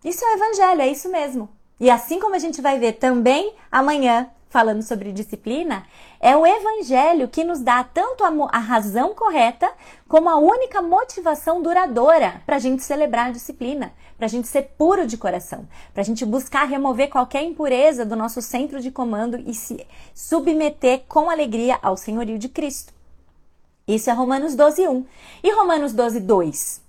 Isso 0.05 0.25
é 0.25 0.35
evangelho, 0.35 0.83
é 0.83 0.87
isso 0.87 1.11
mesmo. 1.11 1.49
E 1.81 1.91
assim 1.91 2.21
como 2.21 2.37
a 2.37 2.39
gente 2.39 2.63
vai 2.63 2.79
ver 2.79 2.93
também 2.93 3.53
amanhã, 3.69 4.31
falando 4.49 4.83
sobre 4.83 5.13
disciplina, 5.13 5.85
é 6.21 6.37
o 6.37 6.47
evangelho 6.47 7.29
que 7.29 7.45
nos 7.45 7.61
dá 7.61 7.85
tanto 7.85 8.25
a, 8.25 8.33
a 8.53 8.59
razão 8.59 9.15
correta 9.15 9.71
como 10.09 10.29
a 10.29 10.37
única 10.37 10.81
motivação 10.81 11.61
duradoura 11.61 12.43
para 12.47 12.57
a 12.57 12.59
gente 12.59 12.83
celebrar 12.83 13.29
a 13.29 13.33
disciplina, 13.33 13.93
para 14.17 14.27
a 14.27 14.29
gente 14.29 14.49
ser 14.49 14.71
puro 14.79 15.07
de 15.07 15.17
coração, 15.17 15.69
para 15.93 16.03
a 16.03 16.05
gente 16.05 16.25
buscar 16.25 16.65
remover 16.65 17.11
qualquer 17.11 17.43
impureza 17.43 18.05
do 18.05 18.17
nosso 18.17 18.41
centro 18.41 18.81
de 18.81 18.91
comando 18.91 19.39
e 19.47 19.53
se 19.53 19.87
submeter 20.15 21.03
com 21.09 21.29
alegria 21.29 21.79
ao 21.83 21.97
senhorio 21.97 22.39
de 22.39 22.49
Cristo. 22.49 22.95
Isso 23.87 24.11
é 24.11 24.13
Romanos 24.13 24.55
12, 24.57 24.89
1. 24.89 25.07
E 25.45 25.55
Romanos 25.55 25.93
12, 25.93 26.21
2? 26.21 26.86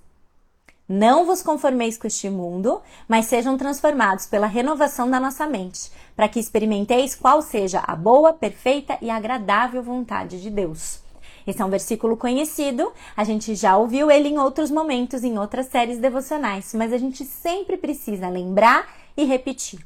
Não 0.89 1.25
vos 1.25 1.43
conformeis 1.43 1.97
com 1.97 2.07
este 2.07 2.29
mundo, 2.29 2.81
mas 3.09 3.25
sejam 3.25 3.57
transformados 3.57 4.25
pela 4.25 4.47
renovação 4.47 5.09
da 5.09 5.19
nossa 5.19 5.45
mente, 5.45 5.91
para 6.15 6.29
que 6.29 6.39
experimenteis 6.39 7.13
qual 7.13 7.41
seja 7.41 7.83
a 7.85 7.93
boa, 7.93 8.31
perfeita 8.31 8.97
e 9.01 9.09
agradável 9.09 9.83
vontade 9.83 10.41
de 10.41 10.49
Deus. 10.49 11.01
Esse 11.45 11.61
é 11.61 11.65
um 11.65 11.69
versículo 11.69 12.15
conhecido, 12.15 12.91
a 13.17 13.25
gente 13.25 13.53
já 13.53 13.75
ouviu 13.77 14.09
ele 14.09 14.29
em 14.29 14.37
outros 14.37 14.71
momentos, 14.71 15.25
em 15.25 15.37
outras 15.37 15.67
séries 15.67 15.97
devocionais, 15.97 16.73
mas 16.73 16.93
a 16.93 16.97
gente 16.97 17.25
sempre 17.25 17.75
precisa 17.75 18.29
lembrar 18.29 18.87
e 19.17 19.25
repetir. 19.25 19.85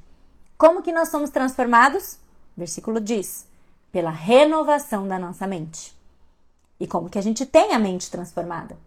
Como 0.56 0.84
que 0.84 0.92
nós 0.92 1.10
somos 1.10 1.32
transformados? 1.32 2.14
O 2.56 2.60
versículo 2.60 3.00
diz: 3.00 3.48
pela 3.92 4.12
renovação 4.12 5.08
da 5.08 5.18
nossa 5.18 5.48
mente. 5.48 5.96
E 6.80 6.86
como 6.86 7.10
que 7.10 7.18
a 7.18 7.24
gente 7.24 7.46
tem 7.46 7.74
a 7.74 7.80
mente 7.80 8.10
transformada? 8.10 8.78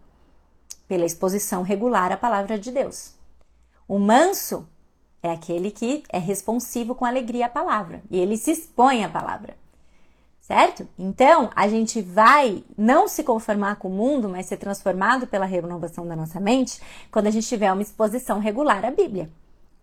Pela 0.87 1.05
exposição 1.05 1.63
regular 1.63 2.11
à 2.11 2.17
palavra 2.17 2.57
de 2.57 2.71
Deus. 2.71 3.13
O 3.87 3.99
manso 3.99 4.67
é 5.21 5.31
aquele 5.31 5.71
que 5.71 6.03
é 6.09 6.19
responsivo 6.19 6.95
com 6.95 7.05
alegria 7.05 7.47
à 7.47 7.49
palavra 7.49 8.01
e 8.09 8.19
ele 8.19 8.37
se 8.37 8.51
expõe 8.51 9.03
à 9.03 9.09
palavra. 9.09 9.55
Certo? 10.41 10.87
Então, 10.99 11.49
a 11.55 11.67
gente 11.67 12.03
vai 12.03 12.63
não 12.77 13.07
se 13.07 13.23
conformar 13.23 13.77
com 13.77 13.87
o 13.87 13.91
mundo, 13.91 14.29
mas 14.29 14.45
ser 14.45 14.57
transformado 14.57 15.25
pela 15.25 15.43
renovação 15.43 16.07
da 16.07 16.15
nossa 16.15 16.39
mente 16.39 16.79
quando 17.09 17.25
a 17.25 17.31
gente 17.31 17.47
tiver 17.47 17.73
uma 17.73 17.81
exposição 17.81 18.37
regular 18.37 18.85
à 18.85 18.91
Bíblia. 18.91 19.27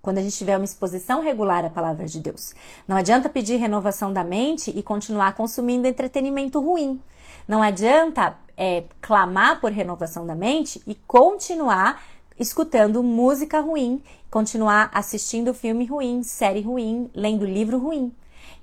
Quando 0.01 0.19
a 0.19 0.23
gente 0.23 0.37
tiver 0.37 0.57
uma 0.57 0.65
exposição 0.65 1.21
regular 1.21 1.65
à 1.65 1.71
palavra 1.71 2.07
de 2.07 2.21
Deus. 2.21 2.55
Não 2.87 2.97
adianta 2.97 3.29
pedir 3.29 3.57
renovação 3.57 4.13
da 4.13 4.23
mente 4.23 4.71
e 4.71 4.85
continuar 4.85 5.35
consumindo 5.35 5.89
entretenimento 5.89 6.61
ruim. 6.61 7.01
Não 7.47 7.63
adianta 7.63 8.37
é, 8.57 8.85
clamar 9.01 9.61
por 9.61 9.73
renovação 9.73 10.27
da 10.27 10.35
mente 10.35 10.83
e 10.87 10.95
continuar 10.95 12.03
escutando 12.39 13.03
música 13.03 13.61
ruim, 13.61 14.03
continuar 14.31 14.91
assistindo 14.93 15.55
filme 15.55 15.85
ruim, 15.85 16.23
série 16.23 16.63
ruim, 16.63 17.11
lendo 17.15 17.45
livro 17.45 17.79
ruim. 17.79 18.15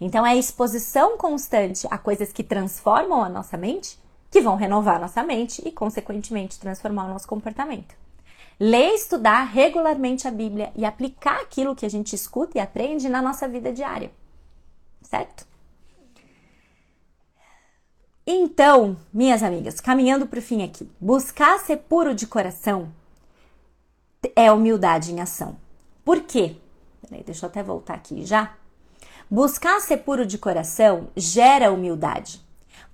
Então 0.02 0.26
é 0.26 0.32
a 0.32 0.36
exposição 0.36 1.18
constante 1.18 1.88
a 1.90 1.98
coisas 1.98 2.32
que 2.32 2.44
transformam 2.44 3.24
a 3.24 3.30
nossa 3.30 3.58
mente 3.58 3.98
que 4.32 4.42
vão 4.42 4.56
renovar 4.56 4.98
a 4.98 5.00
nossa 5.00 5.24
mente 5.24 5.62
e, 5.68 5.72
consequentemente, 5.72 6.60
transformar 6.60 7.06
o 7.06 7.10
nosso 7.10 7.28
comportamento. 7.28 7.96
Ler 8.60 8.92
e 8.92 8.96
estudar 8.96 9.44
regularmente 9.44 10.28
a 10.28 10.32
Bíblia 10.32 10.72
e 10.76 10.86
aplicar 10.86 11.42
aquilo 11.42 11.76
que 11.76 11.86
a 11.86 11.90
gente 11.90 12.14
escuta 12.14 12.58
e 12.58 12.62
aprende 12.62 13.10
na 13.10 13.22
nossa 13.22 13.48
vida 13.48 13.72
diária. 13.72 14.12
Certo? 15.02 15.49
Então, 18.32 18.96
minhas 19.12 19.42
amigas, 19.42 19.82
caminhando 19.82 20.28
para 20.28 20.38
o 20.38 20.42
fim 20.42 20.62
aqui, 20.62 20.88
buscar 21.02 21.58
ser 21.58 21.78
puro 21.78 22.14
de 22.14 22.28
coração 22.28 22.94
é 24.36 24.52
humildade 24.52 25.12
em 25.12 25.20
ação. 25.20 25.58
Por 26.06 26.22
quê? 26.22 26.56
Peraí, 27.02 27.24
deixa 27.24 27.44
eu 27.44 27.50
até 27.50 27.64
voltar 27.64 27.96
aqui 27.96 28.24
já. 28.24 28.56
Buscar 29.28 29.80
ser 29.80 29.98
puro 29.98 30.28
de 30.28 30.38
coração 30.38 31.08
gera 31.16 31.72
humildade. 31.72 32.40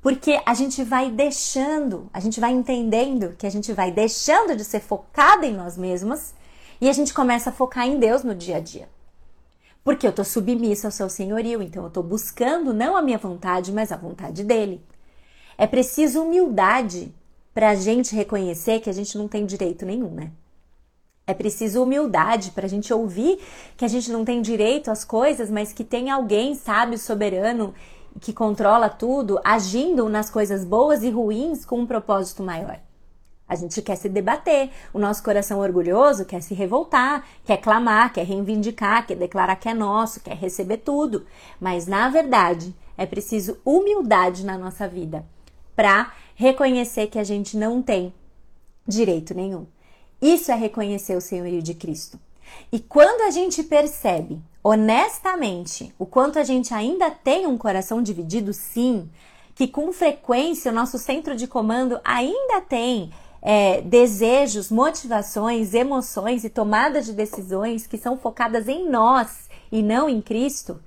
Porque 0.02 0.42
a 0.46 0.54
gente 0.54 0.86
vai 0.86 1.12
deixando, 1.12 2.10
a 2.14 2.22
gente 2.22 2.40
vai 2.40 2.54
entendendo 2.54 3.36
que 3.38 3.46
a 3.46 3.52
gente 3.52 3.74
vai 3.74 3.92
deixando 3.92 4.56
de 4.56 4.64
ser 4.64 4.80
focada 4.80 5.46
em 5.46 5.54
nós 5.54 5.76
mesmas 5.76 6.34
e 6.80 6.88
a 6.90 6.94
gente 6.94 7.14
começa 7.14 7.50
a 7.50 7.54
focar 7.54 7.86
em 7.86 8.00
Deus 8.00 8.24
no 8.24 8.34
dia 8.34 8.56
a 8.56 8.62
dia. 8.62 8.88
Porque 9.84 10.08
eu 10.08 10.12
estou 10.12 10.24
submissa 10.24 10.88
ao 10.88 10.92
seu 10.92 11.10
senhorio, 11.10 11.62
então 11.62 11.84
eu 11.84 11.90
estou 11.90 12.02
buscando 12.02 12.74
não 12.74 12.96
a 12.96 13.02
minha 13.02 13.18
vontade, 13.18 13.74
mas 13.74 13.92
a 13.92 13.98
vontade 13.98 14.42
dele. 14.42 14.82
É 15.58 15.66
preciso 15.66 16.22
humildade 16.22 17.14
para 17.54 17.70
a 17.70 17.76
gente 17.76 18.14
reconhecer 18.14 18.82
que 18.82 18.90
a 18.90 18.94
gente 18.94 19.18
não 19.18 19.30
tem 19.30 19.46
direito 19.46 19.86
nenhum, 19.86 20.10
né? 20.10 20.32
É 21.26 21.34
preciso 21.34 21.82
humildade 21.82 22.52
para 22.52 22.66
a 22.66 22.70
gente 22.70 22.94
ouvir 22.94 23.40
que 23.78 23.86
a 23.86 23.88
gente 23.88 24.12
não 24.12 24.26
tem 24.26 24.42
direito 24.42 24.92
às 24.92 25.06
coisas, 25.06 25.50
mas 25.50 25.72
que 25.72 25.84
tem 25.84 26.12
alguém 26.12 26.54
sábio, 26.54 27.00
soberano, 27.00 27.74
que 28.20 28.34
controla 28.34 28.90
tudo, 28.90 29.40
agindo 29.44 30.08
nas 30.10 30.30
coisas 30.30 30.66
boas 30.66 31.02
e 31.04 31.10
ruins 31.10 31.66
com 31.66 31.80
um 31.80 31.88
propósito 31.88 32.44
maior. 32.44 32.80
A 33.48 33.56
gente 33.56 33.82
quer 33.82 33.96
se 33.96 34.10
debater, 34.10 34.70
o 34.94 35.00
nosso 35.00 35.24
coração 35.24 35.60
orgulhoso 35.60 36.26
quer 36.26 36.42
se 36.42 36.54
revoltar, 36.54 37.26
quer 37.46 37.58
clamar, 37.58 38.12
quer 38.12 38.26
reivindicar, 38.26 39.08
quer 39.08 39.16
declarar 39.16 39.56
que 39.56 39.70
é 39.70 39.74
nosso, 39.74 40.20
quer 40.20 40.36
receber 40.36 40.78
tudo. 40.78 41.26
Mas 41.60 41.88
na 41.88 42.10
verdade, 42.10 42.76
é 42.98 43.06
preciso 43.06 43.58
humildade 43.64 44.46
na 44.46 44.58
nossa 44.58 44.88
vida 44.88 45.26
para 45.76 46.14
reconhecer 46.36 47.08
que 47.08 47.20
a 47.20 47.24
gente 47.24 47.58
não 47.58 47.82
tem 47.82 48.14
direito 48.88 49.34
nenhum. 49.34 49.66
Isso 50.22 50.52
é 50.52 50.56
reconhecer 50.56 51.16
o 51.16 51.22
senhorio 51.22 51.62
de 51.62 51.74
Cristo. 51.74 52.20
E 52.72 52.80
quando 52.80 53.22
a 53.22 53.32
gente 53.32 53.64
percebe 53.64 54.40
honestamente 54.64 55.94
o 56.00 56.06
quanto 56.06 56.40
a 56.40 56.44
gente 56.44 56.74
ainda 56.74 57.12
tem 57.12 57.46
um 57.46 57.58
coração 57.58 58.02
dividido, 58.02 58.54
sim, 58.54 59.10
que 59.54 59.68
com 59.68 59.92
frequência 59.92 60.72
o 60.72 60.76
nosso 60.76 60.98
centro 60.98 61.36
de 61.36 61.48
comando 61.48 62.00
ainda 62.04 62.62
tem 62.62 63.12
é, 63.42 63.82
desejos, 63.82 64.72
motivações, 64.72 65.74
emoções 65.74 66.44
e 66.44 66.50
tomadas 66.50 67.06
de 67.06 67.14
decisões 67.14 67.86
que 67.86 67.98
são 67.98 68.18
focadas 68.18 68.68
em 68.68 68.90
nós 68.90 69.48
e 69.72 69.84
não 69.84 70.10
em 70.10 70.22
Cristo, 70.22 70.80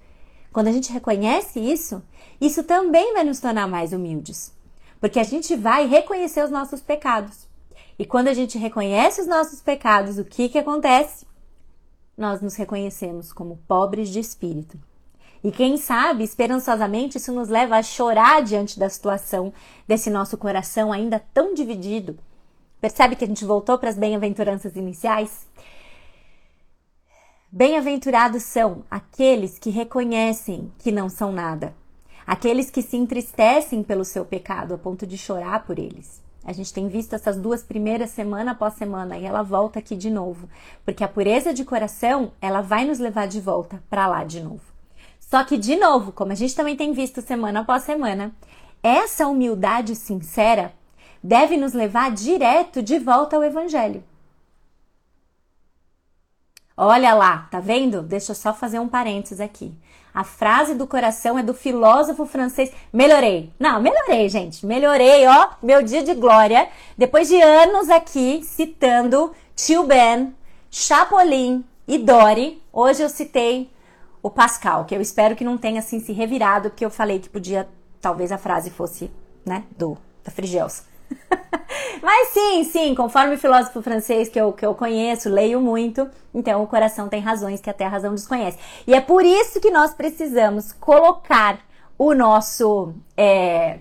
quando 0.53 0.69
a 0.69 0.73
gente 0.73 0.93
reconhece 0.93 1.61
isso, 1.61 2.03
isso 2.41 2.65
também 2.65 3.13
vai 3.13 3.23
nos 3.23 3.39
tornar 3.39 3.69
mais 3.69 3.93
humildes. 3.93 4.53
Porque 5.01 5.21
a 5.21 5.25
gente 5.25 5.55
vai 5.57 5.87
reconhecer 5.87 6.45
os 6.45 6.51
nossos 6.51 6.81
pecados. 6.81 7.49
E 7.99 8.05
quando 8.05 8.29
a 8.29 8.35
gente 8.35 8.59
reconhece 8.59 9.21
os 9.21 9.27
nossos 9.27 9.61
pecados, 9.61 10.19
o 10.19 10.25
que, 10.25 10.49
que 10.49 10.59
acontece? 10.59 11.27
Nós 12.17 12.41
nos 12.41 12.55
reconhecemos 12.57 13.33
como 13.33 13.59
pobres 13.69 14.09
de 14.09 14.21
espírito. 14.21 14.79
E 15.43 15.53
quem 15.53 15.77
sabe, 15.77 16.25
esperançosamente, 16.25 17.19
isso 17.19 17.33
nos 17.33 17.49
leva 17.49 17.77
a 17.77 17.83
chorar 17.83 18.43
diante 18.43 18.79
da 18.79 18.89
situação 18.89 19.53
desse 19.87 20.11
nosso 20.11 20.37
coração 20.37 20.93
ainda 20.93 21.23
tão 21.33 21.55
dividido. 21.55 22.19
Percebe 22.81 23.17
que 23.17 23.25
a 23.25 23.27
gente 23.27 23.45
voltou 23.45 23.79
para 23.79 23.89
as 23.89 23.97
bem-aventuranças 23.97 24.77
iniciais? 24.77 25.47
Bem-aventurados 27.51 28.43
são 28.43 28.85
aqueles 28.91 29.59
que 29.59 29.71
reconhecem 29.71 30.73
que 30.79 30.93
não 30.93 31.09
são 31.09 31.33
nada, 31.33 31.75
aqueles 32.29 32.71
que 32.71 32.83
se 32.83 32.95
entristecem 32.95 33.83
pelo 33.83 34.05
seu 34.05 34.23
pecado 34.23 34.75
a 34.75 34.79
ponto 34.79 35.07
de 35.07 35.17
chorar 35.17 35.65
por 35.65 35.79
eles. 35.79 36.23
A 36.45 36.53
gente 36.53 36.75
tem 36.75 36.87
visto 36.87 37.15
essas 37.15 37.39
duas 37.39 37.63
primeiras 37.63 38.11
semana 38.11 38.51
após 38.51 38.75
semana 38.75 39.17
e 39.17 39.25
ela 39.25 39.43
volta 39.43 39.79
aqui 39.79 39.97
de 39.97 40.11
novo, 40.11 40.47
porque 40.85 41.03
a 41.03 41.09
pureza 41.09 41.55
de 41.55 41.65
coração, 41.65 42.33
ela 42.39 42.61
vai 42.61 42.85
nos 42.85 42.99
levar 42.99 43.27
de 43.29 43.41
volta 43.41 43.83
para 43.89 44.07
lá 44.07 44.25
de 44.25 44.43
novo. 44.43 44.61
Só 45.19 45.43
que 45.43 45.57
de 45.57 45.75
novo, 45.77 46.13
como 46.13 46.31
a 46.31 46.35
gente 46.35 46.55
também 46.55 46.77
tem 46.77 46.93
visto 46.93 47.23
semana 47.23 47.61
após 47.61 47.85
semana, 47.85 48.31
essa 48.83 49.27
humildade 49.27 49.97
sincera 49.97 50.75
deve 51.25 51.57
nos 51.57 51.73
levar 51.73 52.13
direto 52.13 52.83
de 52.83 52.99
volta 52.99 53.37
ao 53.37 53.45
evangelho. 53.45 54.05
Olha 56.81 57.13
lá, 57.13 57.49
tá 57.51 57.59
vendo? 57.59 58.03
Deixa 58.03 58.31
eu 58.31 58.37
só 58.37 58.55
fazer 58.55 58.79
um 58.79 58.87
parênteses 58.87 59.41
aqui. 59.41 59.75
A 60.15 60.23
frase 60.23 60.77
do 60.77 60.87
coração 60.87 61.37
é 61.37 61.43
do 61.43 61.53
filósofo 61.53 62.25
francês. 62.25 62.71
Melhorei. 62.93 63.53
Não, 63.59 63.83
melhorei, 63.83 64.29
gente. 64.29 64.65
Melhorei, 64.65 65.27
ó. 65.27 65.49
Meu 65.61 65.83
dia 65.83 66.05
de 66.05 66.15
glória. 66.15 66.69
Depois 66.97 67.27
de 67.27 67.41
anos 67.41 67.91
aqui 67.91 68.45
citando 68.45 69.33
Tio 69.57 69.83
Ben, 69.83 70.33
Chapolin 70.71 71.65
e 71.89 71.99
Dory, 71.99 72.63
hoje 72.73 73.03
eu 73.03 73.09
citei 73.09 73.69
o 74.23 74.31
Pascal, 74.31 74.85
que 74.85 74.95
eu 74.95 75.01
espero 75.01 75.35
que 75.35 75.45
não 75.45 75.59
tenha 75.59 75.81
assim 75.81 75.99
se 75.99 76.13
revirado, 76.13 76.71
porque 76.71 76.85
eu 76.85 76.91
falei 76.91 77.19
que 77.19 77.29
podia, 77.29 77.69
talvez 78.01 78.31
a 78.31 78.39
frase 78.39 78.71
fosse, 78.71 79.11
né, 79.45 79.65
do 79.77 79.99
da 80.23 80.31
Frigelsa. 80.31 80.85
Mas 82.03 82.29
sim, 82.29 82.65
sim, 82.65 82.95
conforme 82.95 83.35
o 83.35 83.39
filósofo 83.39 83.83
francês 83.83 84.29
que 84.29 84.41
eu, 84.41 84.53
que 84.53 84.65
eu 84.65 84.75
conheço, 84.75 85.29
leio 85.29 85.61
muito, 85.61 86.09
então 86.35 86.63
o 86.63 86.67
coração 86.67 87.09
tem 87.09 87.21
razões 87.21 87.61
que 87.61 87.71
até 87.71 87.85
a 87.85 87.89
razão 87.89 88.15
desconhece. 88.15 88.59
E 88.87 88.95
é 88.95 89.01
por 89.01 89.25
isso 89.25 89.61
que 89.61 89.71
nós 89.71 89.93
precisamos 89.93 90.73
colocar 90.73 91.59
o 91.99 92.15
nosso. 92.15 92.95
É, 93.17 93.81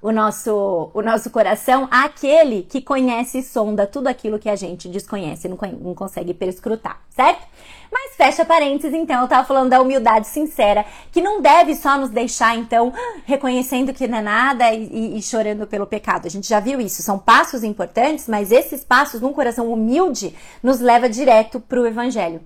o 0.00 0.12
nosso, 0.12 0.90
o 0.94 1.02
nosso 1.02 1.30
coração 1.30 1.88
àquele 1.90 2.62
que 2.62 2.80
conhece 2.80 3.38
e 3.38 3.42
sonda 3.42 3.86
tudo 3.86 4.06
aquilo 4.06 4.38
que 4.38 4.48
a 4.48 4.54
gente 4.54 4.88
desconhece, 4.88 5.48
não, 5.48 5.58
não 5.80 5.94
consegue 5.94 6.32
perscrutar, 6.32 7.00
certo? 7.10 7.46
Mas 7.90 8.14
fecha 8.16 8.44
parênteses, 8.44 8.94
então, 8.94 9.22
eu 9.22 9.28
tava 9.28 9.46
falando 9.46 9.70
da 9.70 9.80
humildade 9.80 10.28
sincera, 10.28 10.84
que 11.10 11.20
não 11.20 11.40
deve 11.40 11.74
só 11.74 11.98
nos 11.98 12.10
deixar, 12.10 12.56
então, 12.56 12.92
reconhecendo 13.24 13.92
que 13.92 14.06
não 14.06 14.18
é 14.18 14.22
nada 14.22 14.72
e, 14.72 15.16
e, 15.16 15.22
chorando 15.22 15.66
pelo 15.66 15.86
pecado. 15.86 16.26
A 16.26 16.30
gente 16.30 16.48
já 16.48 16.60
viu 16.60 16.80
isso, 16.80 17.02
são 17.02 17.18
passos 17.18 17.64
importantes, 17.64 18.28
mas 18.28 18.52
esses 18.52 18.84
passos 18.84 19.20
num 19.20 19.32
coração 19.32 19.72
humilde 19.72 20.34
nos 20.62 20.80
leva 20.80 21.08
direto 21.08 21.60
pro 21.60 21.86
evangelho, 21.86 22.40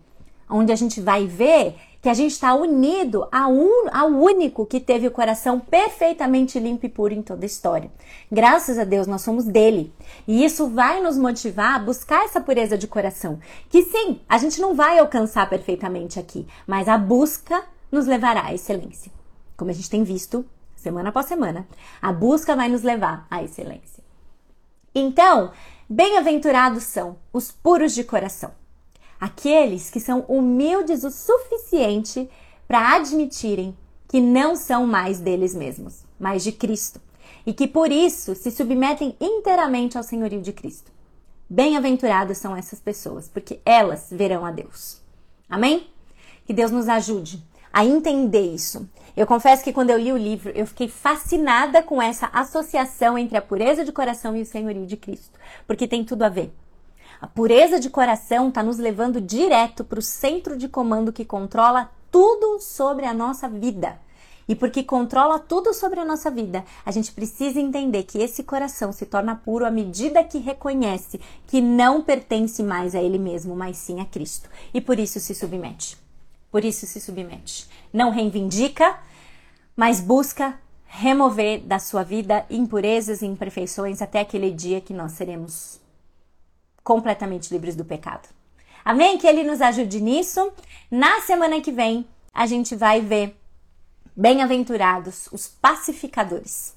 onde 0.49 0.73
a 0.73 0.77
gente 0.77 1.01
vai 1.01 1.27
ver 1.27 1.75
que 2.03 2.09
a 2.09 2.15
gente 2.15 2.33
está 2.33 2.53
unido 2.53 3.29
un, 3.33 3.89
ao 3.93 4.09
único 4.09 4.67
que 4.67 4.81
teve 4.81 5.07
o 5.07 5.11
coração 5.13 5.61
perfeitamente 5.61 6.59
limpo 6.59 6.85
e 6.85 6.89
puro 6.89 7.15
em 7.15 7.23
toda 7.23 7.45
a 7.45 7.47
história. 7.47 7.93
Graças 8.31 8.77
a 8.77 8.83
Deus, 8.83 9.07
nós 9.07 9.23
somos 9.23 9.45
dele. 9.45 9.95
E 10.27 10.45
isso 10.45 10.67
vai 10.67 11.01
nos 11.01 11.17
motivar 11.17 11.77
a 11.77 11.79
buscar 11.79 12.25
essa 12.25 12.41
pureza 12.41 12.77
de 12.77 12.89
coração. 12.89 13.39
Que 13.71 13.85
sim, 13.85 14.21
a 14.29 14.37
gente 14.37 14.61
não 14.61 14.75
vai 14.75 14.99
alcançar 14.99 15.49
perfeitamente 15.49 16.19
aqui, 16.19 16.45
mas 16.67 16.89
a 16.89 16.99
busca 16.99 17.63
nos 17.91 18.05
levará 18.05 18.47
à 18.47 18.53
excelência. 18.53 19.13
Como 19.57 19.71
a 19.71 19.75
gente 19.75 19.89
tem 19.89 20.03
visto 20.03 20.45
semana 20.75 21.11
após 21.11 21.27
semana, 21.27 21.69
a 22.01 22.13
busca 22.13 22.57
vai 22.57 22.69
nos 22.69 22.83
levar 22.83 23.29
à 23.31 23.45
excelência. 23.45 24.03
Então, 24.93 25.53
bem-aventurados 25.89 26.83
são 26.83 27.17
os 27.33 27.53
puros 27.53 27.95
de 27.95 28.03
coração 28.03 28.51
aqueles 29.23 29.89
que 29.89 30.01
são 30.01 30.25
humildes 30.27 31.05
o 31.05 31.11
suficiente 31.13 32.29
para 32.67 32.97
admitirem 32.97 33.77
que 34.09 34.21
não 34.21 34.57
são 34.57 34.85
mais 34.85 35.21
deles 35.21 35.55
mesmos, 35.55 36.01
mas 36.19 36.43
de 36.43 36.51
Cristo, 36.51 37.01
e 37.47 37.53
que 37.53 37.69
por 37.69 37.93
isso 37.93 38.35
se 38.35 38.51
submetem 38.51 39.17
inteiramente 39.21 39.97
ao 39.97 40.03
senhorio 40.03 40.43
de 40.43 40.53
Cristo. 40.53 40.91
Bem-aventuradas 41.49 42.39
são 42.39 42.57
essas 42.57 42.81
pessoas, 42.81 43.29
porque 43.29 43.61
elas 43.65 44.09
verão 44.11 44.45
a 44.45 44.51
Deus. 44.51 45.01
Amém? 45.49 45.87
Que 46.45 46.53
Deus 46.53 46.73
nos 46.73 46.89
ajude 46.89 47.41
a 47.73 47.85
entender 47.85 48.53
isso. 48.53 48.91
Eu 49.17 49.25
confesso 49.25 49.63
que 49.63 49.73
quando 49.73 49.91
eu 49.91 49.99
li 49.99 50.13
o 50.13 50.19
livro, 50.19 50.51
eu 50.51 50.67
fiquei 50.67 50.89
fascinada 50.89 51.81
com 51.81 52.03
essa 52.03 52.27
associação 52.33 53.17
entre 53.17 53.39
a 53.39 53.43
pureza 53.43 53.85
de 53.85 53.93
coração 53.93 54.37
e 54.37 54.43
o 54.43 54.47
senhorio 54.47 54.85
de 54.85 54.97
Cristo, 54.97 55.39
porque 55.65 55.87
tem 55.87 56.05
tudo 56.05 56.25
a 56.25 56.29
ver. 56.29 56.53
A 57.23 57.27
pureza 57.29 57.79
de 57.79 57.89
coração 57.89 58.49
está 58.49 58.65
nos 58.65 58.79
levando 58.79 59.21
direto 59.21 59.85
para 59.85 60.01
o 60.01 60.03
centro 60.03 60.57
de 60.57 60.69
comando 60.69 61.13
que 61.13 61.25
controla 61.25 61.89
tudo 62.11 62.59
sobre 62.59 63.07
a 63.07 63.15
nossa 63.15 63.49
vida. 63.49 63.97
E 64.49 64.57
porque 64.57 64.83
controla 64.83 65.39
tudo 65.39 65.73
sobre 65.73 66.01
a 66.01 66.05
nossa 66.05 66.33
vida, 66.33 66.65
a 66.85 66.91
gente 66.91 67.13
precisa 67.13 67.61
entender 67.61 68.03
que 68.03 68.19
esse 68.19 68.43
coração 68.43 68.91
se 68.91 69.07
torna 69.07 69.37
puro 69.37 69.65
à 69.65 69.71
medida 69.71 70.25
que 70.25 70.39
reconhece 70.39 71.21
que 71.47 71.61
não 71.61 72.03
pertence 72.03 72.61
mais 72.61 72.93
a 72.93 73.01
ele 73.01 73.21
mesmo, 73.21 73.55
mas 73.55 73.77
sim 73.77 74.01
a 74.01 74.05
Cristo. 74.05 74.51
E 74.75 74.81
por 74.81 74.99
isso 74.99 75.21
se 75.21 75.33
submete. 75.33 75.97
Por 76.51 76.65
isso 76.65 76.87
se 76.87 77.01
submete. 77.01 77.69
Não 77.93 78.11
reivindica, 78.11 78.99
mas 79.77 80.01
busca 80.01 80.59
remover 80.87 81.61
da 81.61 81.79
sua 81.79 82.03
vida 82.03 82.45
impurezas 82.51 83.23
e 83.23 83.27
imperfeições 83.27 84.03
até 84.03 84.19
aquele 84.19 84.51
dia 84.51 84.81
que 84.81 84.93
nós 84.93 85.13
seremos 85.13 85.82
completamente 86.83 87.53
livres 87.53 87.77
do 87.77 87.85
pecado. 87.85 88.29
Amém? 88.85 89.19
Que 89.19 89.27
Ele 89.27 89.45
nos 89.45 89.61
ajude 89.61 90.01
nisso. 90.01 90.53
Na 90.91 91.21
semana 91.21 91.61
que 91.61 91.71
vem, 91.71 92.07
a 92.33 92.47
gente 92.47 92.75
vai 92.75 93.01
ver 93.01 93.37
bem-aventurados 94.17 95.29
os 95.33 95.47
pacificadores. 95.47 96.75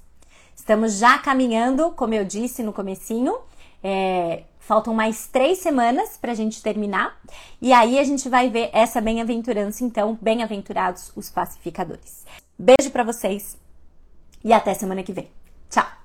Estamos 0.56 0.98
já 0.98 1.18
caminhando, 1.18 1.92
como 1.92 2.14
eu 2.14 2.24
disse 2.24 2.64
no 2.64 2.74
comecinho, 2.74 3.38
é, 3.84 4.44
faltam 4.60 4.94
mais 4.94 5.28
três 5.28 5.60
semanas 5.60 6.18
para 6.18 6.32
a 6.32 6.36
gente 6.36 6.62
terminar. 6.62 7.20
E 7.62 7.72
aí 7.74 8.00
a 8.00 8.04
gente 8.04 8.28
vai 8.30 8.50
ver 8.50 8.70
essa 8.74 9.00
bem-aventurança, 9.02 9.84
então, 9.84 10.18
bem-aventurados 10.22 11.12
os 11.16 11.30
pacificadores. 11.30 12.26
Beijo 12.58 12.92
para 12.92 13.04
vocês 13.04 13.58
e 14.44 14.54
até 14.54 14.74
semana 14.74 15.04
que 15.04 15.14
vem. 15.14 15.30
Tchau! 15.70 16.05